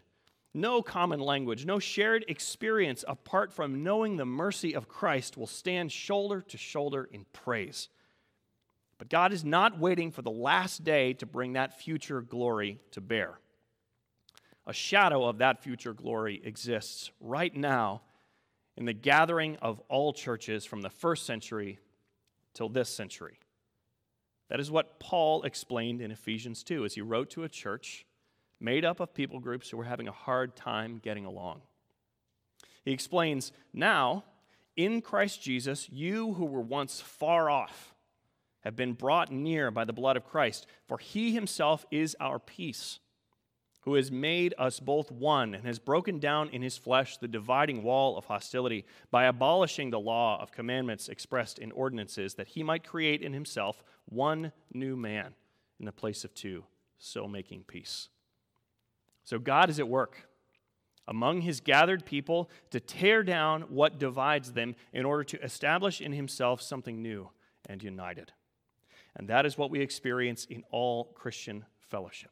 no 0.53 0.81
common 0.81 1.19
language, 1.19 1.65
no 1.65 1.79
shared 1.79 2.25
experience 2.27 3.03
apart 3.07 3.51
from 3.51 3.83
knowing 3.83 4.17
the 4.17 4.25
mercy 4.25 4.75
of 4.75 4.87
Christ 4.87 5.35
will 5.35 5.47
stand 5.47 5.91
shoulder 5.91 6.41
to 6.41 6.57
shoulder 6.57 7.09
in 7.11 7.25
praise. 7.33 7.89
But 8.97 9.09
God 9.09 9.33
is 9.33 9.43
not 9.43 9.79
waiting 9.79 10.11
for 10.11 10.21
the 10.21 10.31
last 10.31 10.83
day 10.83 11.13
to 11.13 11.25
bring 11.25 11.53
that 11.53 11.79
future 11.79 12.21
glory 12.21 12.79
to 12.91 13.01
bear. 13.01 13.39
A 14.65 14.73
shadow 14.73 15.25
of 15.25 15.39
that 15.39 15.63
future 15.63 15.93
glory 15.93 16.41
exists 16.43 17.11
right 17.19 17.53
now 17.53 18.01
in 18.77 18.85
the 18.85 18.93
gathering 18.93 19.57
of 19.57 19.81
all 19.89 20.13
churches 20.13 20.65
from 20.65 20.81
the 20.81 20.89
first 20.89 21.25
century 21.25 21.79
till 22.53 22.69
this 22.69 22.89
century. 22.89 23.39
That 24.49 24.59
is 24.59 24.71
what 24.71 24.99
Paul 24.99 25.43
explained 25.43 25.99
in 25.99 26.11
Ephesians 26.11 26.63
2 26.63 26.85
as 26.85 26.93
he 26.93 27.01
wrote 27.01 27.29
to 27.31 27.43
a 27.43 27.49
church 27.49 28.05
made 28.63 28.85
up 28.85 28.99
of 28.99 29.13
people 29.13 29.39
groups 29.39 29.69
who 29.69 29.77
were 29.77 29.83
having 29.83 30.07
a 30.07 30.11
hard 30.11 30.55
time 30.55 30.99
getting 31.03 31.25
along. 31.25 31.61
He 32.85 32.91
explains 32.91 33.51
now, 33.73 34.23
in 34.75 35.01
Christ 35.01 35.43
Jesus, 35.43 35.89
you 35.89 36.33
who 36.33 36.45
were 36.45 36.61
once 36.61 37.01
far 37.01 37.49
off 37.49 37.93
have 38.61 38.75
been 38.75 38.93
brought 38.93 39.31
near 39.31 39.69
by 39.69 39.83
the 39.83 39.93
blood 39.93 40.15
of 40.15 40.25
Christ, 40.25 40.65
for 40.87 40.97
he 40.97 41.33
himself 41.33 41.85
is 41.91 42.15
our 42.19 42.39
peace, 42.39 42.99
who 43.81 43.95
has 43.95 44.09
made 44.09 44.53
us 44.57 44.79
both 44.79 45.11
one 45.11 45.53
and 45.53 45.65
has 45.65 45.77
broken 45.77 46.17
down 46.17 46.49
in 46.49 46.61
his 46.61 46.77
flesh 46.77 47.17
the 47.17 47.27
dividing 47.27 47.83
wall 47.83 48.17
of 48.17 48.25
hostility 48.25 48.85
by 49.11 49.25
abolishing 49.25 49.89
the 49.89 49.99
law 49.99 50.41
of 50.41 50.53
commandments 50.53 51.09
expressed 51.09 51.59
in 51.59 51.73
ordinances, 51.73 52.35
that 52.35 52.47
he 52.47 52.63
might 52.63 52.87
create 52.87 53.21
in 53.21 53.33
himself 53.33 53.83
one 54.05 54.53
new 54.73 54.95
man 54.95 55.35
in 55.79 55.85
the 55.85 55.91
place 55.91 56.23
of 56.23 56.33
two, 56.33 56.63
so 56.97 57.27
making 57.27 57.63
peace 57.63 58.07
so 59.23 59.39
God 59.39 59.69
is 59.69 59.79
at 59.79 59.87
work 59.87 60.27
among 61.07 61.41
his 61.41 61.59
gathered 61.59 62.05
people 62.05 62.49
to 62.71 62.79
tear 62.79 63.23
down 63.23 63.63
what 63.63 63.99
divides 63.99 64.53
them 64.53 64.75
in 64.93 65.05
order 65.05 65.23
to 65.23 65.43
establish 65.43 66.01
in 66.01 66.13
himself 66.13 66.61
something 66.61 67.01
new 67.01 67.29
and 67.67 67.83
united. 67.83 68.31
And 69.15 69.27
that 69.27 69.45
is 69.45 69.57
what 69.57 69.69
we 69.69 69.81
experience 69.81 70.45
in 70.45 70.63
all 70.71 71.05
Christian 71.15 71.65
fellowship. 71.79 72.31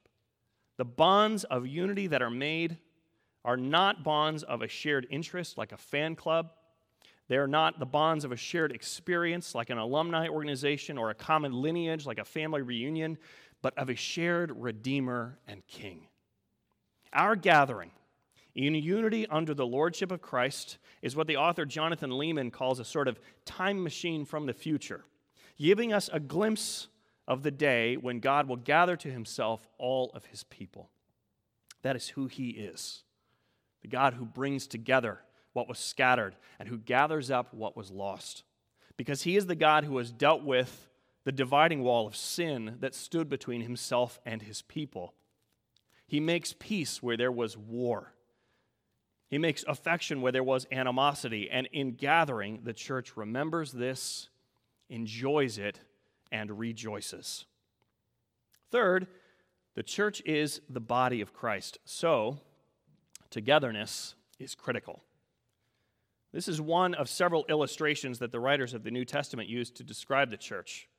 The 0.78 0.86
bonds 0.86 1.44
of 1.44 1.68
unity 1.68 2.08
that 2.08 2.22
are 2.22 2.32
made 2.32 2.78
are 3.44 3.58
not 3.58 4.04
bonds 4.04 4.44
of 4.44 4.62
a 4.62 4.68
shared 4.68 5.06
interest 5.10 5.58
like 5.58 5.72
a 5.72 5.78
fan 5.78 6.16
club. 6.16 6.52
They 7.28 7.38
are 7.38 7.48
not 7.48 7.80
the 7.80 7.86
bonds 7.86 8.26
of 8.26 8.32
a 8.32 8.38
shared 8.38 8.72
experience 8.72 9.54
like 9.54 9.70
an 9.70 9.78
alumni 9.78 10.28
organization 10.28 10.98
or 10.98 11.10
a 11.10 11.16
common 11.16 11.54
lineage 11.54 12.06
like 12.06 12.20
a 12.20 12.26
family 12.26 12.62
reunion, 12.62 13.18
but 13.62 13.78
of 13.78 13.90
a 13.90 13.96
shared 13.96 14.52
Redeemer 14.56 15.40
and 15.48 15.66
King. 15.68 16.08
Our 17.14 17.36
gathering 17.36 17.92
in 18.56 18.76
unity 18.76 19.28
under 19.28 19.54
the 19.54 19.66
lordship 19.66 20.12
of 20.12 20.22
Christ 20.22 20.78
is 21.02 21.16
what 21.16 21.28
the 21.28 21.38
author 21.38 21.66
Jonathan 21.66 22.12
Leeman 22.12 22.52
calls 22.52 22.80
a 22.80 22.86
sort 22.86 23.08
of 23.08 23.20
time 23.46 23.84
machine 23.84 24.26
from 24.26 24.46
the 24.46 24.54
future, 24.54 25.04
giving 25.58 25.94
us 25.94 26.10
a 26.12 26.20
glimpse 26.20 26.88
of 27.28 27.44
the 27.44 27.52
day 27.52 27.96
when 27.96 28.20
God 28.20 28.48
will 28.48 28.58
gather 28.58 28.96
to 28.98 29.12
himself 29.12 29.68
all 29.78 30.12
of 30.14 30.26
his 30.26 30.44
people. 30.44 30.90
That 31.82 31.96
is 31.96 32.10
who 32.10 32.28
he 32.28 32.50
is 32.50 33.04
the 33.82 33.88
God 33.88 34.14
who 34.14 34.26
brings 34.26 34.68
together 34.68 35.22
what 35.54 35.68
was 35.68 35.80
scattered 35.80 36.36
and 36.60 36.70
who 36.70 36.78
gathers 36.78 37.32
up 37.32 37.52
what 37.52 37.76
was 37.76 37.90
lost. 37.90 38.44
Because 38.96 39.24
he 39.24 39.36
is 39.36 39.48
the 39.48 39.56
God 39.56 39.86
who 39.86 39.98
has 39.98 40.12
dealt 40.12 40.44
with 40.44 40.88
the 41.24 41.32
dividing 41.32 41.82
wall 41.82 42.06
of 42.06 42.16
sin 42.16 42.78
that 42.80 42.94
stood 42.94 43.28
between 43.28 43.62
himself 43.62 44.20
and 44.24 44.44
his 44.44 44.62
people 44.62 45.16
he 46.12 46.20
makes 46.20 46.54
peace 46.60 47.02
where 47.02 47.16
there 47.16 47.32
was 47.32 47.56
war. 47.56 48.12
He 49.30 49.38
makes 49.38 49.64
affection 49.66 50.20
where 50.22 50.34
there 50.34 50.44
was 50.44 50.68
animosity. 50.70 51.50
And 51.50 51.70
in 51.72 51.94
gathering, 51.94 52.60
the 52.66 52.74
church 52.74 53.16
remembers 53.16 53.72
this, 53.72 54.28
enjoys 54.90 55.58
it, 55.58 55.80
and 56.30 56.60
rejoices. 56.60 57.46
Third, 58.72 59.08
the 59.74 59.84
church 59.84 60.22
is 60.26 60.60
the 60.70 60.82
body 60.82 61.22
of 61.22 61.32
Christ. 61.32 61.80
So, 61.86 62.42
togetherness 63.30 64.16
is 64.38 64.54
critical. 64.54 65.06
This 66.34 66.50
is 66.50 66.60
one 66.60 66.94
of 66.94 67.08
several 67.08 67.46
illustrations 67.48 68.20
that 68.20 68.34
the 68.34 68.40
writers 68.42 68.74
of 68.74 68.84
the 68.84 68.92
New 68.92 69.06
Testament 69.06 69.48
used 69.48 69.78
to 69.78 69.84
describe 69.86 70.30
the 70.30 70.36
church 70.36 70.90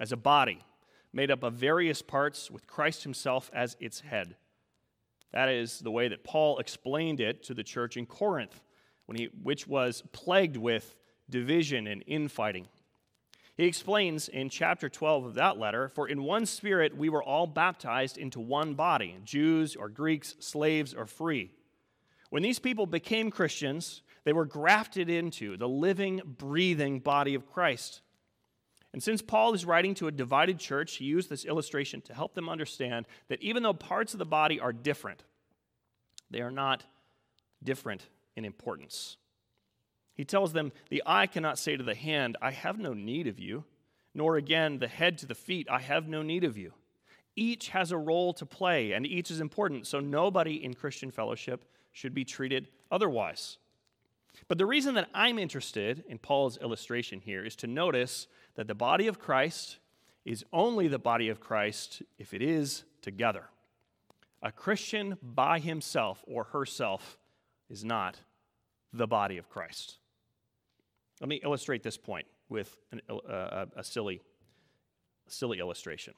as 0.00 0.10
a 0.10 0.16
body 0.16 0.64
made 1.12 1.30
up 1.30 1.44
of 1.44 1.54
various 1.54 2.02
parts 2.02 2.50
with 2.50 2.66
Christ 2.66 3.04
himself 3.04 3.48
as 3.54 3.76
its 3.78 4.00
head. 4.00 4.34
That 5.32 5.48
is 5.48 5.80
the 5.80 5.90
way 5.90 6.08
that 6.08 6.24
Paul 6.24 6.58
explained 6.58 7.20
it 7.20 7.42
to 7.44 7.54
the 7.54 7.64
church 7.64 7.96
in 7.96 8.06
Corinth, 8.06 8.60
when 9.06 9.18
he, 9.18 9.28
which 9.42 9.66
was 9.66 10.02
plagued 10.12 10.56
with 10.56 10.96
division 11.28 11.86
and 11.86 12.02
infighting. 12.06 12.68
He 13.56 13.64
explains 13.64 14.28
in 14.28 14.50
chapter 14.50 14.88
12 14.88 15.24
of 15.24 15.34
that 15.34 15.58
letter 15.58 15.88
For 15.88 16.08
in 16.08 16.22
one 16.22 16.46
spirit 16.46 16.96
we 16.96 17.08
were 17.08 17.22
all 17.22 17.46
baptized 17.46 18.18
into 18.18 18.38
one 18.40 18.74
body, 18.74 19.16
Jews 19.24 19.76
or 19.76 19.88
Greeks, 19.88 20.34
slaves 20.40 20.92
or 20.92 21.06
free. 21.06 21.50
When 22.30 22.42
these 22.42 22.58
people 22.58 22.86
became 22.86 23.30
Christians, 23.30 24.02
they 24.24 24.32
were 24.32 24.44
grafted 24.44 25.08
into 25.08 25.56
the 25.56 25.68
living, 25.68 26.20
breathing 26.38 26.98
body 26.98 27.34
of 27.34 27.46
Christ. 27.46 28.02
And 28.92 29.02
since 29.02 29.20
Paul 29.20 29.52
is 29.54 29.64
writing 29.64 29.94
to 29.96 30.06
a 30.06 30.12
divided 30.12 30.58
church, 30.58 30.96
he 30.96 31.04
used 31.04 31.28
this 31.28 31.44
illustration 31.44 32.00
to 32.02 32.14
help 32.14 32.34
them 32.34 32.48
understand 32.48 33.06
that 33.28 33.42
even 33.42 33.62
though 33.62 33.74
parts 33.74 34.14
of 34.14 34.18
the 34.18 34.24
body 34.24 34.58
are 34.58 34.72
different, 34.72 35.22
they 36.30 36.40
are 36.40 36.50
not 36.50 36.84
different 37.62 38.06
in 38.36 38.44
importance. 38.44 39.16
He 40.14 40.24
tells 40.24 40.52
them, 40.52 40.72
The 40.88 41.02
eye 41.04 41.26
cannot 41.26 41.58
say 41.58 41.76
to 41.76 41.82
the 41.82 41.94
hand, 41.94 42.36
I 42.40 42.50
have 42.50 42.78
no 42.78 42.94
need 42.94 43.26
of 43.26 43.38
you, 43.38 43.64
nor 44.14 44.36
again 44.36 44.78
the 44.78 44.88
head 44.88 45.18
to 45.18 45.26
the 45.26 45.34
feet, 45.34 45.68
I 45.70 45.80
have 45.80 46.08
no 46.08 46.22
need 46.22 46.44
of 46.44 46.56
you. 46.56 46.72
Each 47.34 47.68
has 47.68 47.92
a 47.92 47.98
role 47.98 48.32
to 48.34 48.46
play, 48.46 48.92
and 48.92 49.06
each 49.06 49.30
is 49.30 49.40
important, 49.40 49.86
so 49.86 50.00
nobody 50.00 50.64
in 50.64 50.72
Christian 50.72 51.10
fellowship 51.10 51.66
should 51.92 52.14
be 52.14 52.24
treated 52.24 52.68
otherwise. 52.90 53.58
But 54.48 54.58
the 54.58 54.66
reason 54.66 54.94
that 54.94 55.08
I'm 55.12 55.38
interested 55.38 56.04
in 56.08 56.18
Paul's 56.18 56.58
illustration 56.58 57.20
here 57.20 57.44
is 57.44 57.56
to 57.56 57.66
notice 57.66 58.26
that 58.56 58.66
the 58.66 58.74
body 58.74 59.06
of 59.06 59.18
Christ 59.18 59.78
is 60.24 60.44
only 60.52 60.88
the 60.88 60.98
body 60.98 61.28
of 61.28 61.40
Christ 61.40 62.02
if 62.18 62.34
it 62.34 62.42
is 62.42 62.84
together. 63.00 63.44
A 64.42 64.50
Christian 64.50 65.16
by 65.22 65.60
himself 65.60 66.24
or 66.26 66.44
herself 66.44 67.18
is 67.70 67.84
not 67.84 68.18
the 68.92 69.06
body 69.06 69.38
of 69.38 69.48
Christ. 69.48 69.98
Let 71.20 71.28
me 71.28 71.40
illustrate 71.42 71.82
this 71.82 71.96
point 71.96 72.26
with 72.48 72.76
an, 72.92 73.00
uh, 73.08 73.66
a, 73.76 73.84
silly, 73.84 74.20
silly 75.28 75.58
illustration. 75.58 76.14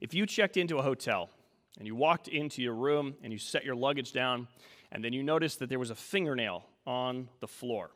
If 0.00 0.14
you 0.14 0.26
checked 0.26 0.56
into 0.56 0.78
a 0.78 0.82
hotel 0.82 1.30
and 1.78 1.86
you 1.86 1.94
walked 1.94 2.28
into 2.28 2.62
your 2.62 2.74
room 2.74 3.14
and 3.22 3.32
you 3.32 3.38
set 3.38 3.64
your 3.64 3.76
luggage 3.76 4.12
down, 4.12 4.48
and 4.90 5.04
then 5.04 5.12
you 5.12 5.22
noticed 5.22 5.58
that 5.58 5.68
there 5.68 5.78
was 5.78 5.90
a 5.90 5.94
fingernail 5.94 6.64
on 6.86 7.28
the 7.40 7.48
floor, 7.48 7.90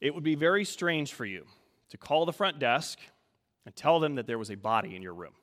it 0.00 0.14
would 0.14 0.24
be 0.24 0.34
very 0.34 0.64
strange 0.64 1.12
for 1.12 1.24
you 1.24 1.46
to 1.92 1.98
call 1.98 2.24
the 2.24 2.32
front 2.32 2.58
desk 2.58 2.98
and 3.66 3.76
tell 3.76 4.00
them 4.00 4.14
that 4.14 4.26
there 4.26 4.38
was 4.38 4.50
a 4.50 4.56
body 4.56 4.96
in 4.96 5.02
your 5.02 5.12
room. 5.12 5.34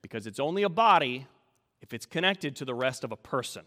Because 0.00 0.26
it's 0.26 0.40
only 0.40 0.62
a 0.62 0.70
body 0.70 1.26
if 1.82 1.92
it's 1.92 2.06
connected 2.06 2.56
to 2.56 2.64
the 2.64 2.74
rest 2.74 3.04
of 3.04 3.12
a 3.12 3.18
person. 3.18 3.64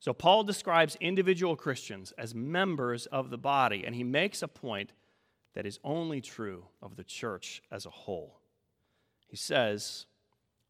So 0.00 0.14
Paul 0.14 0.44
describes 0.44 0.96
individual 0.98 1.56
Christians 1.56 2.14
as 2.16 2.34
members 2.34 3.04
of 3.04 3.28
the 3.28 3.36
body, 3.36 3.84
and 3.84 3.94
he 3.94 4.02
makes 4.02 4.40
a 4.40 4.48
point 4.48 4.92
that 5.52 5.66
is 5.66 5.78
only 5.84 6.22
true 6.22 6.64
of 6.80 6.96
the 6.96 7.04
church 7.04 7.60
as 7.70 7.84
a 7.84 7.90
whole. 7.90 8.40
He 9.26 9.36
says, 9.36 10.06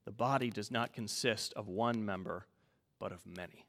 the 0.04 0.10
body 0.10 0.50
does 0.50 0.72
not 0.72 0.92
consist 0.92 1.52
of 1.54 1.68
one 1.68 2.04
member, 2.04 2.48
but 2.98 3.12
of 3.12 3.24
many. 3.24 3.66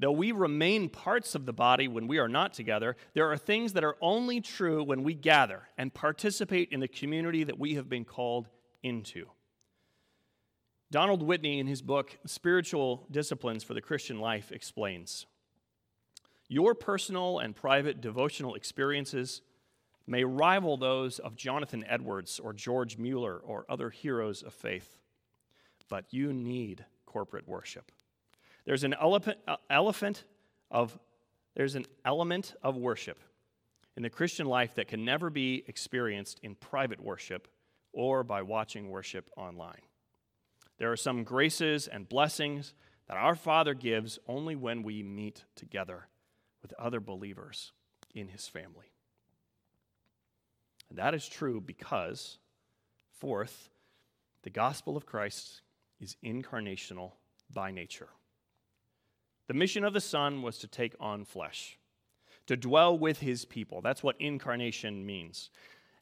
Though 0.00 0.12
we 0.12 0.32
remain 0.32 0.88
parts 0.88 1.34
of 1.34 1.44
the 1.44 1.52
body 1.52 1.86
when 1.86 2.08
we 2.08 2.18
are 2.18 2.28
not 2.28 2.54
together, 2.54 2.96
there 3.12 3.30
are 3.30 3.36
things 3.36 3.74
that 3.74 3.84
are 3.84 3.96
only 4.00 4.40
true 4.40 4.82
when 4.82 5.02
we 5.02 5.12
gather 5.12 5.68
and 5.76 5.92
participate 5.92 6.72
in 6.72 6.80
the 6.80 6.88
community 6.88 7.44
that 7.44 7.58
we 7.58 7.74
have 7.74 7.90
been 7.90 8.06
called 8.06 8.48
into. 8.82 9.26
Donald 10.90 11.22
Whitney, 11.22 11.58
in 11.58 11.66
his 11.66 11.82
book, 11.82 12.18
Spiritual 12.24 13.06
Disciplines 13.10 13.62
for 13.62 13.74
the 13.74 13.82
Christian 13.82 14.20
Life, 14.20 14.50
explains 14.50 15.26
Your 16.48 16.74
personal 16.74 17.38
and 17.38 17.54
private 17.54 18.00
devotional 18.00 18.54
experiences 18.54 19.42
may 20.06 20.24
rival 20.24 20.78
those 20.78 21.18
of 21.18 21.36
Jonathan 21.36 21.84
Edwards 21.86 22.40
or 22.40 22.54
George 22.54 22.96
Mueller 22.96 23.36
or 23.36 23.66
other 23.68 23.90
heroes 23.90 24.42
of 24.42 24.54
faith, 24.54 24.96
but 25.90 26.06
you 26.10 26.32
need 26.32 26.86
corporate 27.04 27.46
worship. 27.46 27.92
There's 28.64 28.84
an 28.84 28.94
elephant, 28.94 29.38
uh, 29.46 29.56
elephant 29.68 30.24
of 30.70 30.98
there's 31.56 31.74
an 31.74 31.86
element 32.04 32.54
of 32.62 32.76
worship 32.76 33.18
in 33.96 34.02
the 34.02 34.10
Christian 34.10 34.46
life 34.46 34.76
that 34.76 34.88
can 34.88 35.04
never 35.04 35.30
be 35.30 35.64
experienced 35.66 36.40
in 36.42 36.54
private 36.54 37.00
worship 37.00 37.48
or 37.92 38.22
by 38.22 38.42
watching 38.42 38.88
worship 38.88 39.28
online. 39.36 39.82
There 40.78 40.92
are 40.92 40.96
some 40.96 41.24
graces 41.24 41.88
and 41.88 42.08
blessings 42.08 42.72
that 43.08 43.16
our 43.16 43.34
Father 43.34 43.74
gives 43.74 44.18
only 44.28 44.54
when 44.54 44.82
we 44.82 45.02
meet 45.02 45.44
together 45.56 46.06
with 46.62 46.72
other 46.78 47.00
believers 47.00 47.72
in 48.14 48.28
His 48.28 48.46
family. 48.46 48.92
And 50.88 50.98
that 50.98 51.14
is 51.14 51.28
true 51.28 51.60
because, 51.60 52.38
fourth, 53.18 53.68
the 54.42 54.50
gospel 54.50 54.96
of 54.96 55.06
Christ 55.06 55.62
is 56.00 56.16
incarnational 56.24 57.12
by 57.52 57.70
nature. 57.70 58.08
The 59.50 59.54
mission 59.54 59.82
of 59.82 59.92
the 59.92 60.00
Son 60.00 60.42
was 60.42 60.58
to 60.58 60.68
take 60.68 60.94
on 61.00 61.24
flesh, 61.24 61.76
to 62.46 62.56
dwell 62.56 62.96
with 62.96 63.18
his 63.18 63.44
people. 63.44 63.80
That's 63.80 64.00
what 64.00 64.14
incarnation 64.20 65.04
means. 65.04 65.50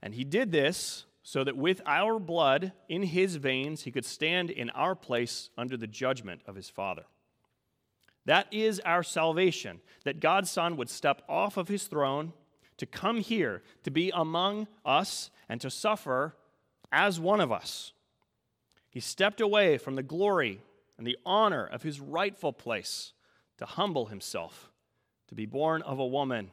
And 0.03 0.13
he 0.13 0.23
did 0.23 0.53
this 0.53 1.07
so 1.23 1.45
that 1.45 1.57
with 1.57 1.81
our 1.87 2.19
blood 2.19 2.73
in 2.91 3.05
his 3.05 3.37
veins, 3.37 3.85
he 3.85 3.91
could 3.91 4.05
stand 4.05 4.51
in 4.51 4.69
our 4.69 4.95
place 4.95 5.49
under 5.57 5.79
the 5.79 5.87
judgment 5.87 6.43
of 6.47 6.57
his 6.57 6.69
Father. 6.69 7.05
That 8.27 8.49
is 8.51 8.81
our 8.81 9.03
salvation, 9.03 9.81
that 10.05 10.21
God's 10.21 10.51
Son 10.51 10.77
would 10.77 10.91
step 10.91 11.23
off 11.27 11.57
of 11.57 11.69
his 11.69 11.85
throne 11.85 12.35
to 12.77 12.85
come 12.85 13.21
here, 13.21 13.63
to 13.83 13.91
be 13.91 14.13
among 14.15 14.69
us, 14.85 15.31
and 15.49 15.59
to 15.63 15.71
suffer 15.71 16.37
as 16.93 17.19
one 17.19 17.41
of 17.41 17.51
us. 17.51 17.95
He 18.91 19.01
stepped 19.01 19.41
away 19.41 19.79
from 19.79 19.95
the 19.95 20.03
glory 20.03 20.61
and 20.99 21.07
the 21.07 21.17
honor 21.25 21.65
of 21.65 21.83
his 21.83 21.99
rightful 21.99 22.53
place 22.53 23.15
to 23.59 23.67
humble 23.67 24.07
himself, 24.07 24.71
to 25.29 25.35
be 25.35 25.47
born 25.47 25.83
of 25.83 25.99
a 25.99 26.07
woman 26.07 26.51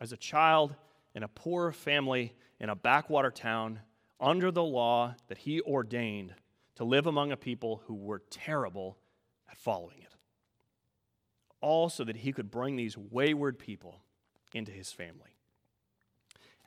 as 0.00 0.12
a 0.12 0.16
child 0.16 0.74
in 1.14 1.22
a 1.22 1.28
poor 1.28 1.72
family 1.72 2.34
in 2.58 2.68
a 2.68 2.74
backwater 2.74 3.30
town 3.30 3.80
under 4.20 4.50
the 4.50 4.62
law 4.62 5.14
that 5.28 5.38
he 5.38 5.60
ordained 5.60 6.34
to 6.76 6.84
live 6.84 7.06
among 7.06 7.32
a 7.32 7.36
people 7.36 7.82
who 7.86 7.94
were 7.94 8.22
terrible 8.30 8.96
at 9.50 9.58
following 9.58 9.98
it. 9.98 10.14
All 11.60 11.88
so 11.88 12.04
that 12.04 12.18
he 12.18 12.32
could 12.32 12.50
bring 12.50 12.76
these 12.76 12.96
wayward 12.96 13.58
people 13.58 14.00
into 14.54 14.72
his 14.72 14.92
family. 14.92 15.36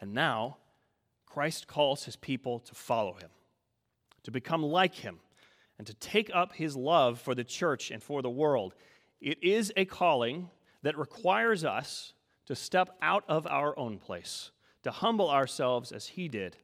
And 0.02 0.13
now, 0.13 0.58
Christ 1.25 1.67
calls 1.67 2.06
his 2.06 2.15
people 2.15 2.60
to 2.60 2.75
follow 2.75 3.13
him, 3.13 3.30
to 4.23 4.32
become 4.32 4.63
like 4.63 4.95
him, 4.95 5.19
and 5.78 5.86
to 5.88 5.93
take 5.93 6.30
up 6.34 6.54
his 6.54 6.75
love 6.75 7.19
for 7.21 7.36
the 7.36 7.43
church 7.43 7.91
and 7.91 8.02
for 8.02 8.21
the 8.21 8.30
world 8.30 8.73
it 9.21 9.43
is 9.43 9.71
a 9.75 9.86
calling 9.86 10.49
that 10.82 10.97
requires 10.97 11.65
us 11.65 12.13
to 12.45 12.55
step 12.55 12.97
out 13.01 13.23
of 13.27 13.45
our 13.47 13.77
own 13.77 13.97
place, 13.99 14.51
to 14.84 14.91
humble 14.91 15.29
ourselves 15.29 15.91
as 15.91 16.08
He 16.08 16.27
did, 16.27 16.58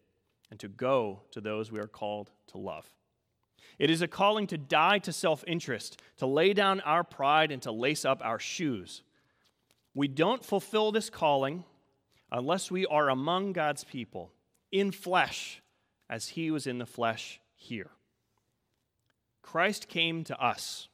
and 0.49 0.59
to 0.59 0.67
go 0.67 1.21
to 1.31 1.41
those 1.41 1.71
we 1.71 1.79
are 1.79 1.87
called 1.87 2.31
to 2.47 2.57
love. 2.57 2.89
It 3.77 3.89
is 3.89 4.01
a 4.01 4.07
calling 4.07 4.47
to 4.47 4.57
die 4.57 4.99
to 4.99 5.11
self 5.11 5.43
interest, 5.47 6.01
to 6.17 6.25
lay 6.25 6.53
down 6.53 6.79
our 6.81 7.03
pride, 7.03 7.51
and 7.51 7.61
to 7.63 7.71
lace 7.71 8.05
up 8.05 8.21
our 8.23 8.39
shoes. 8.39 9.03
We 9.93 10.07
don't 10.07 10.43
fulfill 10.43 10.91
this 10.91 11.09
calling 11.09 11.65
unless 12.31 12.71
we 12.71 12.85
are 12.85 13.09
among 13.09 13.53
God's 13.53 13.83
people, 13.83 14.31
in 14.71 14.91
flesh, 14.91 15.61
as 16.09 16.29
He 16.29 16.51
was 16.51 16.67
in 16.67 16.79
the 16.79 16.85
flesh 16.85 17.39
here. 17.55 17.91
Christ 19.41 19.87
came 19.87 20.23
to 20.23 20.43
us 20.43 20.87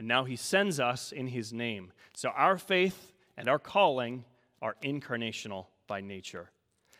and 0.00 0.08
now 0.08 0.24
he 0.24 0.34
sends 0.34 0.80
us 0.80 1.12
in 1.12 1.26
his 1.26 1.52
name. 1.52 1.92
So 2.14 2.30
our 2.30 2.56
faith 2.56 3.12
and 3.36 3.50
our 3.50 3.58
calling 3.58 4.24
are 4.62 4.74
incarnational 4.82 5.66
by 5.86 6.00
nature. 6.00 6.52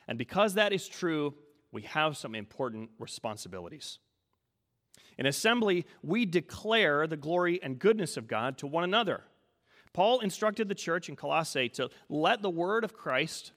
And 0.07 0.19
because 0.19 0.53
that 0.53 0.75
is 0.75 0.87
true, 0.87 1.33
we 1.73 1.81
have 1.81 2.19
some 2.19 2.35
important 2.35 2.91
responsibilities. 2.99 4.01
In 5.17 5.25
assembly, 5.25 5.87
we 6.03 6.27
declare 6.27 7.07
the 7.07 7.17
glory 7.17 7.59
and 7.63 7.79
goodness 7.79 8.19
of 8.19 8.29
God 8.29 8.59
to 8.59 8.67
one 8.67 8.85
another. 8.85 9.23
Paul 9.95 10.21
instructed 10.21 10.69
the 10.69 10.75
church 10.75 11.09
in 11.09 11.17
Colossae 11.17 11.71
to 11.71 11.89
let 12.11 12.43
the 12.43 12.51
word 12.51 12.85
of 12.85 12.93
Christ 12.93 13.53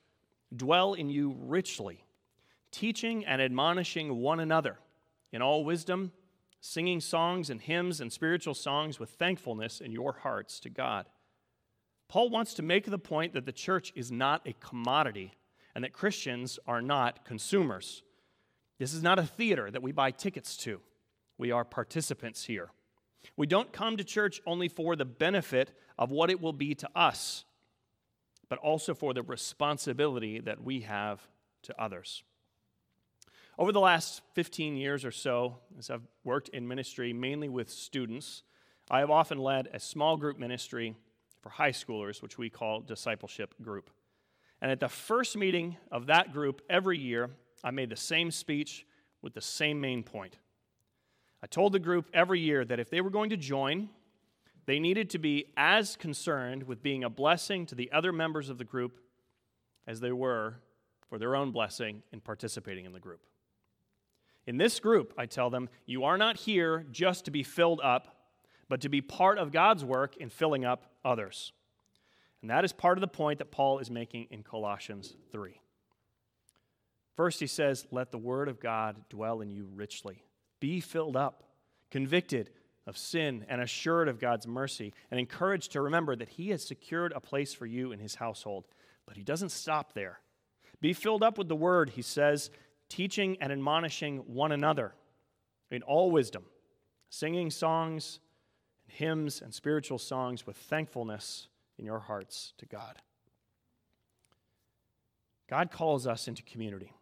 dwell 0.56 0.94
in 0.94 1.10
you 1.10 1.36
richly, 1.38 2.06
teaching 2.72 3.26
and 3.26 3.42
admonishing 3.42 4.22
one 4.22 4.40
another 4.40 4.80
in 5.34 5.42
all 5.42 5.66
wisdom 5.66 6.14
singing 6.66 7.02
songs 7.02 7.50
and 7.50 7.60
hymns 7.60 8.00
and 8.00 8.12
spiritual 8.12 8.54
songs 8.54 8.98
with 8.98 9.10
thankfulness 9.10 9.82
in 9.82 9.92
your 9.92 10.14
hearts 10.14 10.62
to 10.62 10.70
God. 10.70 11.06
Paul 12.08 12.30
wants 12.30 12.54
to 12.54 12.62
make 12.62 12.86
the 12.86 12.98
point 12.98 13.34
that 13.34 13.46
the 13.46 13.52
church 13.52 13.92
is 13.98 14.14
not 14.14 14.48
a 14.48 14.54
commodity 14.54 15.34
and 15.76 15.84
that 15.84 15.92
Christians 15.92 16.60
are 16.66 16.82
not 16.82 17.26
consumers. 17.26 18.02
This 18.80 18.94
is 18.94 19.04
not 19.04 19.20
a 19.20 19.26
theater 19.26 19.70
that 19.72 19.84
we 19.84 19.92
buy 19.92 20.12
tickets 20.12 20.56
to. 20.58 20.80
We 21.38 21.52
are 21.52 21.66
participants 21.66 22.46
here. 22.46 22.70
We 23.36 23.46
don't 23.46 23.74
come 23.74 23.98
to 23.98 24.04
church 24.06 24.40
only 24.46 24.70
for 24.70 24.96
the 24.96 25.04
benefit 25.04 25.78
of 26.00 26.12
what 26.12 26.30
it 26.30 26.40
will 26.40 26.54
be 26.54 26.76
to 26.76 26.90
us, 26.96 27.44
but 28.48 28.60
also 28.60 28.94
for 28.94 29.14
the 29.14 29.22
responsibility 29.22 30.40
that 30.40 30.64
we 30.64 30.82
have 30.82 31.28
to 31.64 31.82
others. 31.82 32.24
Over 33.58 33.72
the 33.72 33.80
last 33.80 34.22
15 34.34 34.76
years 34.78 35.06
or 35.06 35.12
so, 35.12 35.58
as 35.78 35.92
I've 35.92 36.08
worked 36.24 36.50
in 36.50 36.68
ministry 36.68 37.14
mainly 37.14 37.50
with 37.50 37.70
students, 37.70 38.42
I 38.90 39.00
have 39.00 39.12
often 39.12 39.38
led 39.38 39.70
a 39.72 39.80
small 39.80 40.18
group 40.18 40.40
ministry 40.40 40.96
for 41.42 41.50
high 41.50 41.72
schoolers, 41.72 42.22
which 42.22 42.38
we 42.38 42.50
call 42.50 42.82
discipleship 42.82 43.54
group. 43.62 43.92
And 44.60 44.72
at 44.72 44.80
the 44.80 44.90
first 44.90 45.38
meeting 45.38 45.78
of 45.92 46.08
that 46.08 46.34
group 46.34 46.62
every 46.68 46.98
year, 46.98 47.30
I 47.64 47.70
made 47.70 47.90
the 47.90 47.96
same 47.96 48.32
speech 48.32 48.88
with 49.22 49.36
the 49.36 49.42
same 49.42 49.80
main 49.80 50.02
point. 50.02 50.38
I 51.44 51.48
told 51.48 51.74
the 51.74 51.80
group 51.80 52.10
every 52.14 52.40
year 52.40 52.66
that 52.66 52.80
if 52.80 52.90
they 52.90 53.02
were 53.02 53.10
going 53.10 53.30
to 53.30 53.38
join, 53.38 53.90
they 54.66 54.80
needed 54.80 55.12
to 55.12 55.20
be 55.20 55.46
as 55.58 55.96
concerned 55.96 56.64
with 56.64 56.82
being 56.82 57.04
a 57.04 57.10
blessing 57.10 57.66
to 57.68 57.76
the 57.76 57.92
other 57.92 58.12
members 58.12 58.50
of 58.50 58.58
the 58.58 58.64
group 58.64 59.00
as 59.86 60.00
they 60.00 60.12
were 60.12 60.56
for 61.08 61.20
their 61.20 61.36
own 61.36 61.52
blessing 61.52 62.02
in 62.12 62.20
participating 62.20 62.86
in 62.86 62.94
the 62.94 63.00
group. 63.00 63.20
In 64.46 64.58
this 64.58 64.80
group, 64.80 65.14
I 65.18 65.26
tell 65.26 65.50
them, 65.50 65.70
you 65.86 66.04
are 66.04 66.18
not 66.18 66.38
here 66.38 66.86
just 66.92 67.26
to 67.26 67.32
be 67.32 67.44
filled 67.44 67.80
up, 67.82 68.18
but 68.68 68.82
to 68.82 68.90
be 68.90 69.02
part 69.02 69.38
of 69.38 69.52
God's 69.52 69.86
work 69.86 70.18
in 70.18 70.30
filling 70.30 70.66
up 70.66 70.92
others. 71.06 71.54
And 72.42 72.50
that 72.50 72.66
is 72.66 72.74
part 72.74 72.98
of 72.98 73.02
the 73.02 73.08
point 73.08 73.40
that 73.40 73.52
Paul 73.52 73.80
is 73.80 73.90
making 73.90 74.28
in 74.30 74.44
Colossians 74.44 75.16
3. 75.32 75.60
First, 77.16 77.40
he 77.40 77.48
says, 77.48 77.88
Let 77.92 78.12
the 78.12 78.18
word 78.18 78.50
of 78.50 78.60
God 78.60 78.98
dwell 79.10 79.42
in 79.42 79.50
you 79.50 79.70
richly. 79.74 80.24
Be 80.60 80.82
filled 80.82 81.16
up, 81.16 81.44
convicted 81.90 82.50
of 82.86 82.98
sin, 82.98 83.46
and 83.48 83.62
assured 83.62 84.10
of 84.10 84.20
God's 84.20 84.46
mercy, 84.46 84.94
and 85.10 85.20
encouraged 85.20 85.72
to 85.72 85.82
remember 85.82 86.18
that 86.18 86.30
he 86.30 86.50
has 86.50 86.66
secured 86.66 87.14
a 87.16 87.22
place 87.22 87.54
for 87.54 87.66
you 87.66 87.94
in 87.94 88.00
his 88.00 88.16
household. 88.16 88.66
But 89.06 89.16
he 89.16 89.24
doesn't 89.24 89.50
stop 89.50 89.94
there. 89.94 90.20
Be 90.82 90.92
filled 90.92 91.24
up 91.24 91.38
with 91.38 91.48
the 91.48 91.56
word, 91.56 91.92
he 91.92 92.02
says, 92.02 92.50
teaching 92.94 93.38
and 93.42 93.52
admonishing 93.52 94.20
one 94.20 94.52
another 94.52 94.94
in 95.72 95.82
all 95.82 96.12
wisdom, 96.12 96.44
singing 97.10 97.50
songs, 97.50 98.20
and 98.86 98.96
hymns, 98.96 99.42
and 99.42 99.52
spiritual 99.52 99.98
songs 99.98 100.46
with 100.46 100.56
thankfulness 100.56 101.48
in 101.80 101.86
your 101.86 101.98
hearts 101.98 102.54
to 102.60 102.68
God. 102.68 103.02
God 105.50 105.72
calls 105.72 106.06
us 106.06 106.28
into 106.28 106.44
community, 106.44 106.94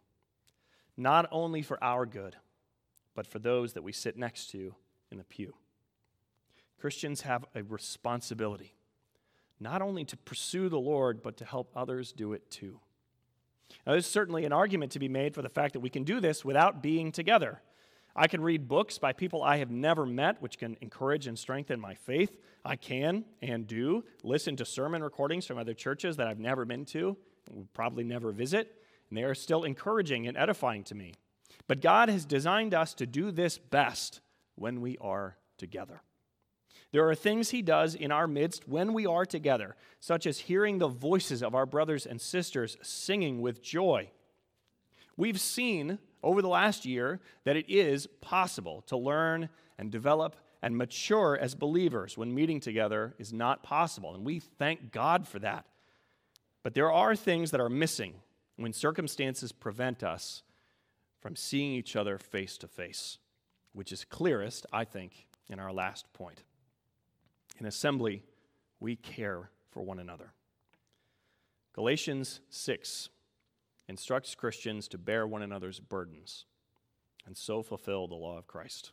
not 0.96 1.28
only 1.30 1.60
for 1.60 1.82
our 1.84 2.06
good, 2.06 2.36
but 3.14 3.26
for 3.26 3.38
those 3.38 3.74
that 3.74 3.82
we 3.82 3.92
sit 3.92 4.16
next 4.16 4.46
to 4.52 4.74
in 5.10 5.18
the 5.18 5.24
pew. 5.24 5.52
Christians 6.80 7.20
have 7.20 7.44
a 7.54 7.62
responsibility, 7.62 8.72
not 9.60 9.82
only 9.82 10.06
to 10.06 10.16
pursue 10.16 10.70
the 10.70 10.80
Lord, 10.80 11.22
but 11.22 11.36
to 11.36 11.44
help 11.44 11.70
others 11.76 12.12
do 12.12 12.32
it 12.32 12.50
too. 12.50 12.80
Now, 13.86 13.92
there's 13.92 14.06
certainly 14.06 14.44
an 14.44 14.52
argument 14.52 14.92
to 14.92 14.98
be 14.98 15.08
made 15.08 15.34
for 15.34 15.42
the 15.42 15.48
fact 15.48 15.72
that 15.72 15.80
we 15.80 15.90
can 15.90 16.04
do 16.04 16.20
this 16.20 16.44
without 16.44 16.82
being 16.82 17.12
together. 17.12 17.60
I 18.14 18.28
can 18.28 18.42
read 18.42 18.68
books 18.68 18.98
by 18.98 19.12
people 19.12 19.42
I 19.42 19.56
have 19.56 19.70
never 19.70 20.04
met, 20.04 20.42
which 20.42 20.58
can 20.58 20.76
encourage 20.80 21.26
and 21.26 21.38
strengthen 21.38 21.80
my 21.80 21.94
faith. 21.94 22.36
I 22.64 22.76
can 22.76 23.24
and 23.40 23.66
do 23.66 24.04
listen 24.22 24.56
to 24.56 24.64
sermon 24.64 25.02
recordings 25.02 25.46
from 25.46 25.58
other 25.58 25.74
churches 25.74 26.16
that 26.16 26.26
I've 26.26 26.38
never 26.38 26.64
been 26.64 26.84
to, 26.86 27.16
will 27.50 27.68
probably 27.72 28.04
never 28.04 28.30
visit, 28.30 28.76
and 29.08 29.16
they 29.16 29.24
are 29.24 29.34
still 29.34 29.64
encouraging 29.64 30.26
and 30.28 30.36
edifying 30.36 30.84
to 30.84 30.94
me. 30.94 31.14
But 31.66 31.80
God 31.80 32.08
has 32.08 32.24
designed 32.24 32.74
us 32.74 32.94
to 32.94 33.06
do 33.06 33.30
this 33.30 33.58
best 33.58 34.20
when 34.56 34.80
we 34.80 34.98
are 34.98 35.36
together. 35.56 36.02
There 36.92 37.08
are 37.08 37.14
things 37.14 37.50
he 37.50 37.62
does 37.62 37.94
in 37.94 38.12
our 38.12 38.26
midst 38.26 38.68
when 38.68 38.92
we 38.92 39.06
are 39.06 39.24
together, 39.24 39.76
such 39.98 40.26
as 40.26 40.40
hearing 40.40 40.78
the 40.78 40.88
voices 40.88 41.42
of 41.42 41.54
our 41.54 41.66
brothers 41.66 42.06
and 42.06 42.20
sisters 42.20 42.76
singing 42.82 43.40
with 43.40 43.62
joy. 43.62 44.10
We've 45.16 45.40
seen 45.40 45.98
over 46.22 46.42
the 46.42 46.48
last 46.48 46.84
year 46.84 47.20
that 47.44 47.56
it 47.56 47.68
is 47.68 48.06
possible 48.20 48.82
to 48.82 48.96
learn 48.96 49.48
and 49.78 49.90
develop 49.90 50.36
and 50.60 50.76
mature 50.76 51.36
as 51.40 51.54
believers 51.54 52.16
when 52.16 52.34
meeting 52.34 52.60
together 52.60 53.14
is 53.18 53.32
not 53.32 53.62
possible, 53.62 54.14
and 54.14 54.24
we 54.24 54.38
thank 54.38 54.92
God 54.92 55.26
for 55.26 55.38
that. 55.40 55.66
But 56.62 56.74
there 56.74 56.92
are 56.92 57.16
things 57.16 57.50
that 57.50 57.60
are 57.60 57.68
missing 57.68 58.14
when 58.56 58.72
circumstances 58.72 59.50
prevent 59.50 60.02
us 60.02 60.42
from 61.20 61.36
seeing 61.36 61.72
each 61.72 61.96
other 61.96 62.18
face 62.18 62.58
to 62.58 62.68
face, 62.68 63.18
which 63.72 63.92
is 63.92 64.04
clearest, 64.04 64.66
I 64.72 64.84
think, 64.84 65.26
in 65.48 65.58
our 65.58 65.72
last 65.72 66.12
point. 66.12 66.42
In 67.62 67.68
assembly, 67.68 68.24
we 68.80 68.96
care 68.96 69.48
for 69.70 69.84
one 69.84 70.00
another. 70.00 70.32
Galatians 71.74 72.40
6 72.50 73.08
instructs 73.86 74.34
Christians 74.34 74.88
to 74.88 74.98
bear 74.98 75.28
one 75.28 75.42
another's 75.42 75.78
burdens 75.78 76.46
and 77.24 77.36
so 77.36 77.62
fulfill 77.62 78.08
the 78.08 78.16
law 78.16 78.36
of 78.36 78.48
Christ. 78.48 78.90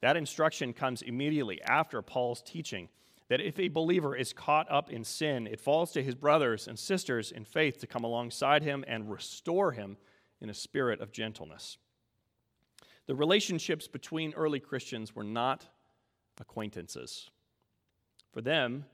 That 0.00 0.16
instruction 0.16 0.72
comes 0.72 1.02
immediately 1.02 1.60
after 1.60 2.00
Paul's 2.00 2.40
teaching 2.40 2.88
that 3.28 3.42
if 3.42 3.60
a 3.60 3.68
believer 3.68 4.16
is 4.16 4.32
caught 4.32 4.70
up 4.70 4.88
in 4.88 5.04
sin, 5.04 5.46
it 5.46 5.60
falls 5.60 5.92
to 5.92 6.02
his 6.02 6.14
brothers 6.14 6.66
and 6.66 6.78
sisters 6.78 7.30
in 7.30 7.44
faith 7.44 7.76
to 7.80 7.86
come 7.86 8.02
alongside 8.02 8.62
him 8.62 8.82
and 8.88 9.10
restore 9.10 9.72
him 9.72 9.98
in 10.40 10.48
a 10.48 10.54
spirit 10.54 11.02
of 11.02 11.12
gentleness. 11.12 11.76
The 13.06 13.14
relationships 13.14 13.88
between 13.88 14.32
early 14.32 14.58
Christians 14.58 15.14
were 15.14 15.22
not 15.22 15.66
acquaintances. 16.40 17.28
For 18.32 18.40
them, 18.40 18.86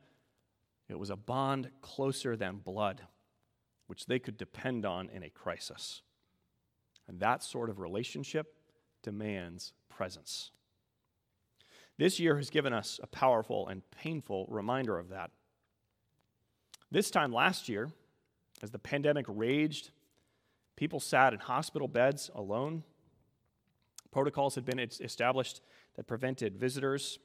it 0.89 0.99
was 0.99 1.11
a 1.11 1.17
bond 1.17 1.71
closer 1.81 2.37
than 2.37 2.57
blood, 2.57 3.03
which 3.87 4.07
they 4.07 4.19
could 4.19 4.37
depend 4.37 4.85
on 4.85 5.09
in 5.11 5.23
a 5.23 5.31
crisis. 5.31 6.03
And 7.07 7.21
that 7.21 7.43
sort 7.43 7.71
of 7.71 7.79
relationship 7.79 8.55
demands 9.03 9.73
presence. 9.89 10.51
This 11.99 12.21
year 12.21 12.37
has 12.37 12.51
given 12.51 12.73
us 12.73 13.01
a 13.03 13.07
powerful 13.07 13.69
and 13.69 13.83
painful 13.91 14.47
reminder 14.49 14.99
of 14.99 15.09
that. 15.09 15.31
This 16.91 17.11
time 17.11 17.33
last 17.33 17.69
year, 17.69 17.91
as 18.63 18.71
the 18.71 18.79
pandemic 18.79 19.27
raged, 19.29 19.91
people 20.77 21.01
sat 21.01 21.33
in 21.33 21.41
hospital 21.41 21.89
beds 21.89 22.31
alone. 22.35 22.83
Protocols 24.11 24.55
had 24.55 24.65
been 24.65 24.79
established 24.79 25.61
that 25.97 26.07
prevented 26.07 26.57
visitors 26.57 27.19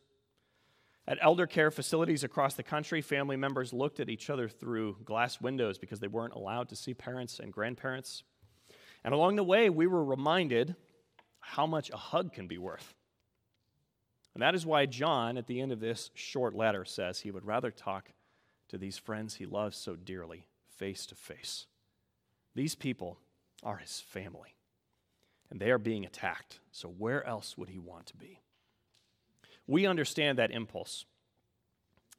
at 1.07 1.17
elder 1.21 1.45
care 1.45 1.69
facilities 1.69 2.23
across 2.23 2.55
the 2.55 2.63
country, 2.63 3.01
family 3.01 3.35
members 3.35 3.73
looked 3.73 3.99
at 3.99 4.09
each 4.09 4.29
other 4.29 4.47
through 4.47 4.97
glass 5.03 5.41
windows 5.41 5.77
because 5.77 5.99
they 5.99 6.07
weren't 6.07 6.33
allowed 6.33 6.69
to 6.69 6.75
see 6.75 6.93
parents 6.93 7.39
and 7.39 7.51
grandparents. 7.51 8.23
And 9.03 9.13
along 9.13 9.35
the 9.35 9.43
way, 9.43 9.69
we 9.69 9.87
were 9.87 10.03
reminded 10.03 10.75
how 11.41 11.67
much 11.67 11.89
a 11.89 11.97
hug 11.97 12.31
can 12.31 12.47
be 12.47 12.57
worth. 12.57 12.93
And 14.33 14.41
that 14.41 14.55
is 14.55 14.65
why 14.65 14.85
John, 14.85 15.37
at 15.37 15.47
the 15.47 15.59
end 15.59 15.71
of 15.71 15.79
this 15.79 16.09
short 16.13 16.55
letter, 16.55 16.85
says 16.85 17.19
he 17.19 17.31
would 17.31 17.45
rather 17.45 17.69
talk 17.69 18.11
to 18.69 18.77
these 18.77 18.97
friends 18.97 19.35
he 19.35 19.45
loves 19.45 19.77
so 19.77 19.95
dearly 19.95 20.47
face 20.77 21.05
to 21.07 21.15
face. 21.15 21.67
These 22.55 22.75
people 22.75 23.19
are 23.61 23.77
his 23.77 23.99
family, 23.99 24.55
and 25.51 25.59
they 25.59 25.69
are 25.69 25.77
being 25.77 26.05
attacked. 26.05 26.59
So, 26.71 26.87
where 26.87 27.25
else 27.27 27.57
would 27.57 27.69
he 27.69 27.79
want 27.79 28.07
to 28.07 28.15
be? 28.15 28.39
We 29.67 29.85
understand 29.85 30.37
that 30.37 30.51
impulse. 30.51 31.05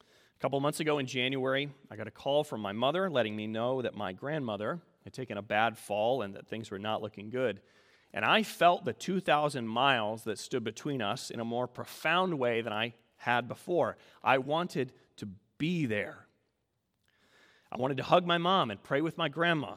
A 0.00 0.40
couple 0.40 0.60
months 0.60 0.80
ago 0.80 0.98
in 0.98 1.06
January, 1.06 1.70
I 1.90 1.96
got 1.96 2.08
a 2.08 2.12
call 2.12 2.44
from 2.44 2.60
my 2.60 2.72
mother 2.72 3.08
letting 3.10 3.36
me 3.36 3.46
know 3.46 3.82
that 3.82 3.94
my 3.94 4.12
grandmother 4.12 4.80
had 5.04 5.12
taken 5.12 5.38
a 5.38 5.42
bad 5.42 5.78
fall 5.78 6.22
and 6.22 6.34
that 6.34 6.46
things 6.46 6.70
were 6.70 6.78
not 6.78 7.02
looking 7.02 7.30
good. 7.30 7.60
And 8.12 8.24
I 8.24 8.42
felt 8.42 8.84
the 8.84 8.92
2,000 8.92 9.66
miles 9.66 10.24
that 10.24 10.38
stood 10.38 10.64
between 10.64 11.02
us 11.02 11.30
in 11.30 11.40
a 11.40 11.44
more 11.44 11.66
profound 11.66 12.38
way 12.38 12.60
than 12.60 12.72
I 12.72 12.94
had 13.16 13.48
before. 13.48 13.96
I 14.22 14.38
wanted 14.38 14.92
to 15.16 15.28
be 15.58 15.86
there. 15.86 16.26
I 17.72 17.76
wanted 17.76 17.96
to 17.96 18.04
hug 18.04 18.24
my 18.26 18.38
mom 18.38 18.70
and 18.70 18.82
pray 18.82 19.00
with 19.00 19.18
my 19.18 19.28
grandma. 19.28 19.74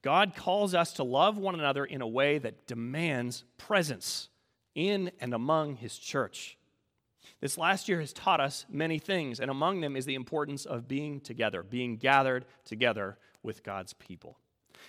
God 0.00 0.34
calls 0.34 0.74
us 0.74 0.94
to 0.94 1.04
love 1.04 1.38
one 1.38 1.54
another 1.54 1.84
in 1.84 2.00
a 2.00 2.06
way 2.06 2.38
that 2.38 2.66
demands 2.66 3.44
presence 3.58 4.28
in 4.74 5.10
and 5.20 5.34
among 5.34 5.76
his 5.76 5.98
church. 5.98 6.56
This 7.40 7.58
last 7.58 7.88
year 7.88 8.00
has 8.00 8.12
taught 8.12 8.40
us 8.40 8.66
many 8.68 8.98
things, 8.98 9.40
and 9.40 9.50
among 9.50 9.80
them 9.80 9.96
is 9.96 10.04
the 10.04 10.14
importance 10.14 10.64
of 10.64 10.88
being 10.88 11.20
together, 11.20 11.62
being 11.62 11.96
gathered 11.96 12.44
together 12.64 13.18
with 13.42 13.62
God's 13.62 13.92
people. 13.92 14.38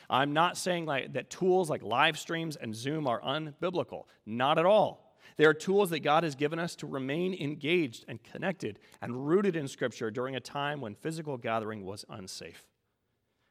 I'm 0.10 0.34
not 0.34 0.58
saying 0.58 0.86
like, 0.86 1.13
that 1.13 1.30
tools 1.30 1.69
like 1.69 1.84
live 1.84 2.17
streams 2.17 2.56
and 2.56 2.76
Zoom 2.76 3.08
are 3.08 3.21
unbiblical. 3.21 4.04
Not 4.26 4.60
at 4.60 4.65
all. 4.65 5.15
They 5.38 5.45
are 5.45 5.54
tools 5.54 5.89
that 5.89 6.00
God 6.00 6.24
has 6.24 6.36
given 6.36 6.60
us 6.60 6.76
to 6.78 6.88
remain 6.88 7.34
engaged 7.34 8.06
and 8.08 8.24
connected 8.24 8.80
and 9.02 9.28
rooted 9.28 9.56
in 9.56 9.67
Scripture 9.67 10.12
during 10.12 10.36
a 10.36 10.39
time 10.39 10.80
when 10.80 10.95
physical 10.95 11.38
gathering 11.38 11.84
was 11.84 12.06
unsafe. 12.10 12.65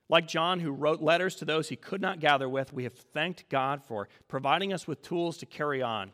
Like 0.09 0.29
John, 0.29 0.61
who 0.61 0.70
wrote 0.70 1.03
letters 1.03 1.35
to 1.37 1.44
those 1.44 1.68
he 1.68 1.77
could 1.77 2.01
not 2.01 2.20
gather 2.20 2.49
with, 2.49 2.73
we 2.73 2.85
have 2.85 2.92
thanked 2.92 3.49
God 3.49 3.83
for 3.83 4.09
providing 4.29 4.73
us 4.73 4.87
with 4.87 5.03
tools 5.03 5.37
to 5.38 5.47
carry 5.47 5.83
on 5.83 6.12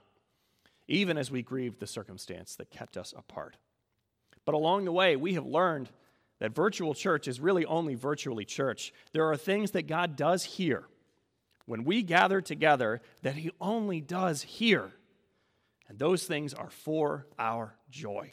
even 0.90 1.16
as 1.16 1.31
we 1.31 1.40
grieved 1.40 1.81
the 1.81 1.87
circumstance 1.87 2.57
that 2.57 2.70
kept 2.70 2.96
us 2.96 3.14
apart. 3.16 3.57
But 4.44 4.55
along 4.55 4.85
the 4.85 4.92
way, 4.92 5.16
we 5.16 5.35
have 5.35 5.46
learned 5.46 5.88
that 6.40 6.55
virtual 6.55 6.94
church 6.94 7.29
is 7.29 7.40
really 7.40 7.64
only 7.64 7.94
virtually 7.94 8.44
church. 8.44 8.92
There 9.12 9.31
are 9.31 9.37
things 9.37 9.70
that 9.72 9.87
God 9.87 10.16
does 10.16 10.44
here 10.44 10.85
when 11.66 11.85
we 11.85 12.03
gather 12.03 12.40
together 12.40 13.00
that 13.22 13.37
He 13.37 13.53
only 13.61 14.00
does 14.00 14.42
here. 14.42 14.90
And 15.88 15.98
those 15.98 16.24
things 16.24 16.55
are 16.55 16.70
for 16.70 17.26
our 17.38 17.76
joy. 17.90 18.33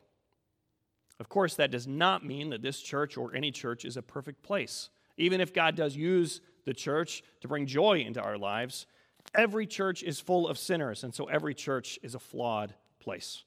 Of 1.20 1.30
course, 1.30 1.56
that 1.56 1.72
does 1.72 1.88
not 1.88 2.26
mean 2.26 2.50
that 2.50 2.62
this 2.62 2.80
church 2.80 3.18
or 3.18 3.36
any 3.36 3.52
church 3.52 3.86
is 3.86 3.98
a 3.98 4.02
perfect 4.02 4.42
place. 4.42 4.90
Even 5.18 5.42
if 5.42 5.54
God 5.54 5.76
does 5.76 5.96
use 5.96 6.42
the 6.66 6.74
church 6.74 7.24
to 7.42 7.48
bring 7.48 7.66
joy 7.66 8.00
into 8.00 8.22
our 8.22 8.38
lives, 8.38 8.88
Every 9.36 9.68
church 9.68 10.04
is 10.04 10.20
full 10.20 10.48
of 10.48 10.58
sinners, 10.58 11.04
and 11.04 11.14
so 11.14 11.26
every 11.26 11.54
church 11.54 12.00
is 12.02 12.16
a 12.16 12.20
flawed 12.20 12.74
place. 13.00 13.44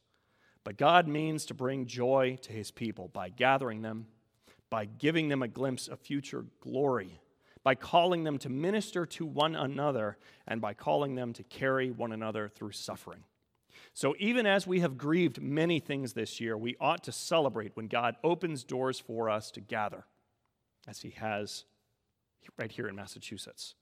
But 0.64 0.76
God 0.76 1.08
means 1.08 1.46
to 1.46 1.54
bring 1.54 1.86
joy 1.86 2.38
to 2.42 2.52
his 2.52 2.70
people 2.70 3.08
by 3.08 3.30
gathering 3.30 3.82
them, 3.82 4.06
by 4.68 4.84
giving 4.84 5.28
them 5.28 5.42
a 5.42 5.48
glimpse 5.48 5.88
of 5.88 5.98
future 6.00 6.44
glory, 6.60 7.20
by 7.64 7.74
calling 7.74 8.24
them 8.24 8.38
to 8.38 8.48
minister 8.48 9.06
to 9.06 9.26
one 9.26 9.56
another, 9.56 10.18
and 10.46 10.60
by 10.60 10.74
calling 10.74 11.14
them 11.14 11.32
to 11.32 11.42
carry 11.42 11.90
one 11.90 12.12
another 12.12 12.48
through 12.48 12.72
suffering. 12.72 13.24
So, 13.94 14.14
even 14.18 14.46
as 14.46 14.66
we 14.66 14.80
have 14.80 14.98
grieved 14.98 15.40
many 15.40 15.80
things 15.80 16.12
this 16.12 16.40
year, 16.40 16.56
we 16.56 16.76
ought 16.80 17.02
to 17.04 17.12
celebrate 17.12 17.76
when 17.76 17.88
God 17.88 18.16
opens 18.22 18.62
doors 18.62 19.00
for 19.00 19.28
us 19.28 19.50
to 19.52 19.60
gather, 19.60 20.04
as 20.86 21.00
He 21.00 21.10
has 21.10 21.64
right 22.56 22.70
here 22.70 22.86
in 22.86 22.94
Massachusetts. 22.94 23.74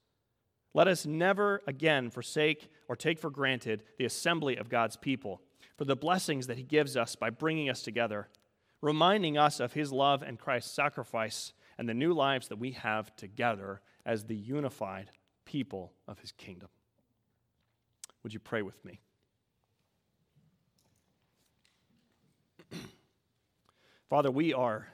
Let 0.74 0.88
us 0.88 1.06
never 1.06 1.62
again 1.66 2.10
forsake 2.10 2.70
or 2.88 2.96
take 2.96 3.18
for 3.18 3.30
granted 3.30 3.82
the 3.98 4.04
assembly 4.04 4.56
of 4.56 4.68
God's 4.68 4.96
people, 4.96 5.40
for 5.76 5.84
the 5.84 5.96
blessings 5.96 6.46
that 6.46 6.58
He 6.58 6.62
gives 6.62 6.96
us 6.96 7.16
by 7.16 7.30
bringing 7.30 7.70
us 7.70 7.82
together, 7.82 8.28
reminding 8.80 9.38
us 9.38 9.60
of 9.60 9.72
His 9.72 9.92
love 9.92 10.22
and 10.22 10.38
Christ's 10.38 10.72
sacrifice 10.72 11.52
and 11.78 11.88
the 11.88 11.94
new 11.94 12.12
lives 12.12 12.48
that 12.48 12.58
we 12.58 12.72
have 12.72 13.14
together 13.16 13.80
as 14.04 14.24
the 14.24 14.36
unified 14.36 15.10
people 15.44 15.92
of 16.06 16.18
His 16.18 16.32
kingdom. 16.32 16.68
Would 18.22 18.34
you 18.34 18.40
pray 18.40 18.62
with 18.62 18.84
me? 18.84 19.00
Father, 24.10 24.30
we 24.30 24.52
are, 24.52 24.88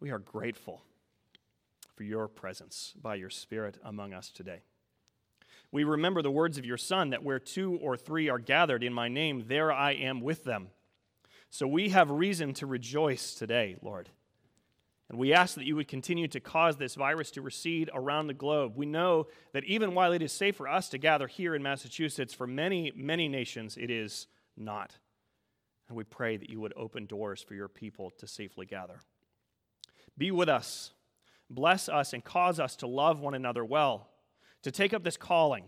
we 0.00 0.10
are 0.10 0.18
grateful 0.18 0.82
for 2.02 2.06
your 2.06 2.26
presence 2.26 2.94
by 3.00 3.14
your 3.14 3.30
Spirit 3.30 3.78
among 3.84 4.12
us 4.12 4.32
today. 4.32 4.62
We 5.70 5.84
remember 5.84 6.20
the 6.20 6.32
words 6.32 6.58
of 6.58 6.66
your 6.66 6.76
Son 6.76 7.10
that 7.10 7.22
where 7.22 7.38
two 7.38 7.78
or 7.80 7.96
three 7.96 8.28
are 8.28 8.40
gathered 8.40 8.82
in 8.82 8.92
my 8.92 9.06
name, 9.06 9.44
there 9.46 9.72
I 9.72 9.92
am 9.92 10.20
with 10.20 10.42
them. 10.42 10.70
So 11.48 11.68
we 11.68 11.90
have 11.90 12.10
reason 12.10 12.54
to 12.54 12.66
rejoice 12.66 13.34
today, 13.34 13.76
Lord. 13.82 14.08
And 15.08 15.16
we 15.16 15.32
ask 15.32 15.54
that 15.54 15.64
you 15.64 15.76
would 15.76 15.86
continue 15.86 16.26
to 16.26 16.40
cause 16.40 16.76
this 16.76 16.96
virus 16.96 17.30
to 17.32 17.40
recede 17.40 17.88
around 17.94 18.26
the 18.26 18.34
globe. 18.34 18.72
We 18.74 18.86
know 18.86 19.28
that 19.52 19.62
even 19.62 19.94
while 19.94 20.10
it 20.10 20.22
is 20.22 20.32
safe 20.32 20.56
for 20.56 20.66
us 20.66 20.88
to 20.88 20.98
gather 20.98 21.28
here 21.28 21.54
in 21.54 21.62
Massachusetts, 21.62 22.34
for 22.34 22.48
many, 22.48 22.92
many 22.96 23.28
nations, 23.28 23.76
it 23.76 23.92
is 23.92 24.26
not. 24.56 24.96
And 25.86 25.96
we 25.96 26.02
pray 26.02 26.36
that 26.36 26.50
you 26.50 26.60
would 26.60 26.74
open 26.76 27.06
doors 27.06 27.44
for 27.44 27.54
your 27.54 27.68
people 27.68 28.10
to 28.18 28.26
safely 28.26 28.66
gather. 28.66 29.02
Be 30.18 30.32
with 30.32 30.48
us 30.48 30.90
bless 31.54 31.88
us 31.88 32.12
and 32.12 32.24
cause 32.24 32.58
us 32.58 32.76
to 32.76 32.86
love 32.86 33.20
one 33.20 33.34
another 33.34 33.64
well, 33.64 34.08
to 34.62 34.70
take 34.70 34.94
up 34.94 35.04
this 35.04 35.16
calling, 35.16 35.64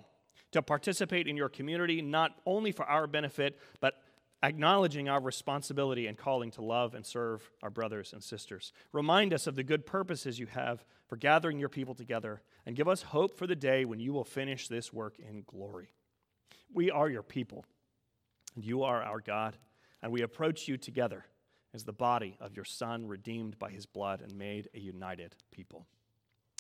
to 0.53 0.63
participate 0.63 1.27
in 1.27 1.37
your 1.37 1.49
community, 1.49 2.01
not 2.01 2.33
only 2.47 2.73
for 2.73 2.85
our 2.85 3.07
benefit, 3.07 3.59
but 3.81 3.95
acknowledging 4.43 5.09
our 5.09 5.21
responsibility 5.21 6.07
and 6.07 6.19
calling 6.19 6.51
to 6.51 6.63
love 6.63 6.95
and 6.95 7.05
serve 7.05 7.51
our 7.63 7.71
brothers 7.71 8.13
and 8.13 8.23
sisters. 8.23 8.73
Remind 8.93 9.33
us 9.33 9.47
of 9.47 9.57
the 9.57 9.63
good 9.63 9.87
purposes 9.87 10.39
you 10.39 10.47
have 10.47 10.85
for 11.09 11.17
gathering 11.17 11.59
your 11.59 11.69
people 11.69 11.95
together, 11.95 12.43
and 12.67 12.77
give 12.77 12.89
us 12.89 13.03
hope 13.03 13.37
for 13.37 13.47
the 13.47 13.57
day 13.57 13.85
when 13.85 14.01
you 14.01 14.13
will 14.13 14.25
finish 14.25 14.69
this 14.69 14.93
work 14.93 15.17
in 15.19 15.45
glory. 15.47 15.93
We 16.73 16.91
are 16.91 17.09
your 17.09 17.23
people, 17.23 17.65
and 18.55 18.65
you 18.65 18.85
are 18.85 19.03
our 19.03 19.21
God, 19.21 19.57
and 20.03 20.11
we 20.13 20.23
approach 20.23 20.67
you 20.67 20.77
together 20.77 21.27
as 21.75 21.85
the 21.85 21.93
body 21.93 22.37
of 22.41 22.55
your 22.55 22.65
Son, 22.65 23.07
redeemed 23.09 23.59
by 23.59 23.71
his 23.71 23.85
blood 23.85 24.23
and 24.23 24.39
made 24.39 24.69
a 24.75 24.79
united 24.79 25.35
people. 25.51 25.87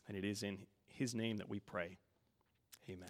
And 0.09 0.17
it 0.17 0.25
is 0.25 0.43
in 0.43 0.67
his 0.89 1.15
name 1.15 1.37
that 1.37 1.49
we 1.49 1.61
pray. 1.61 1.99
Amen. 2.91 3.09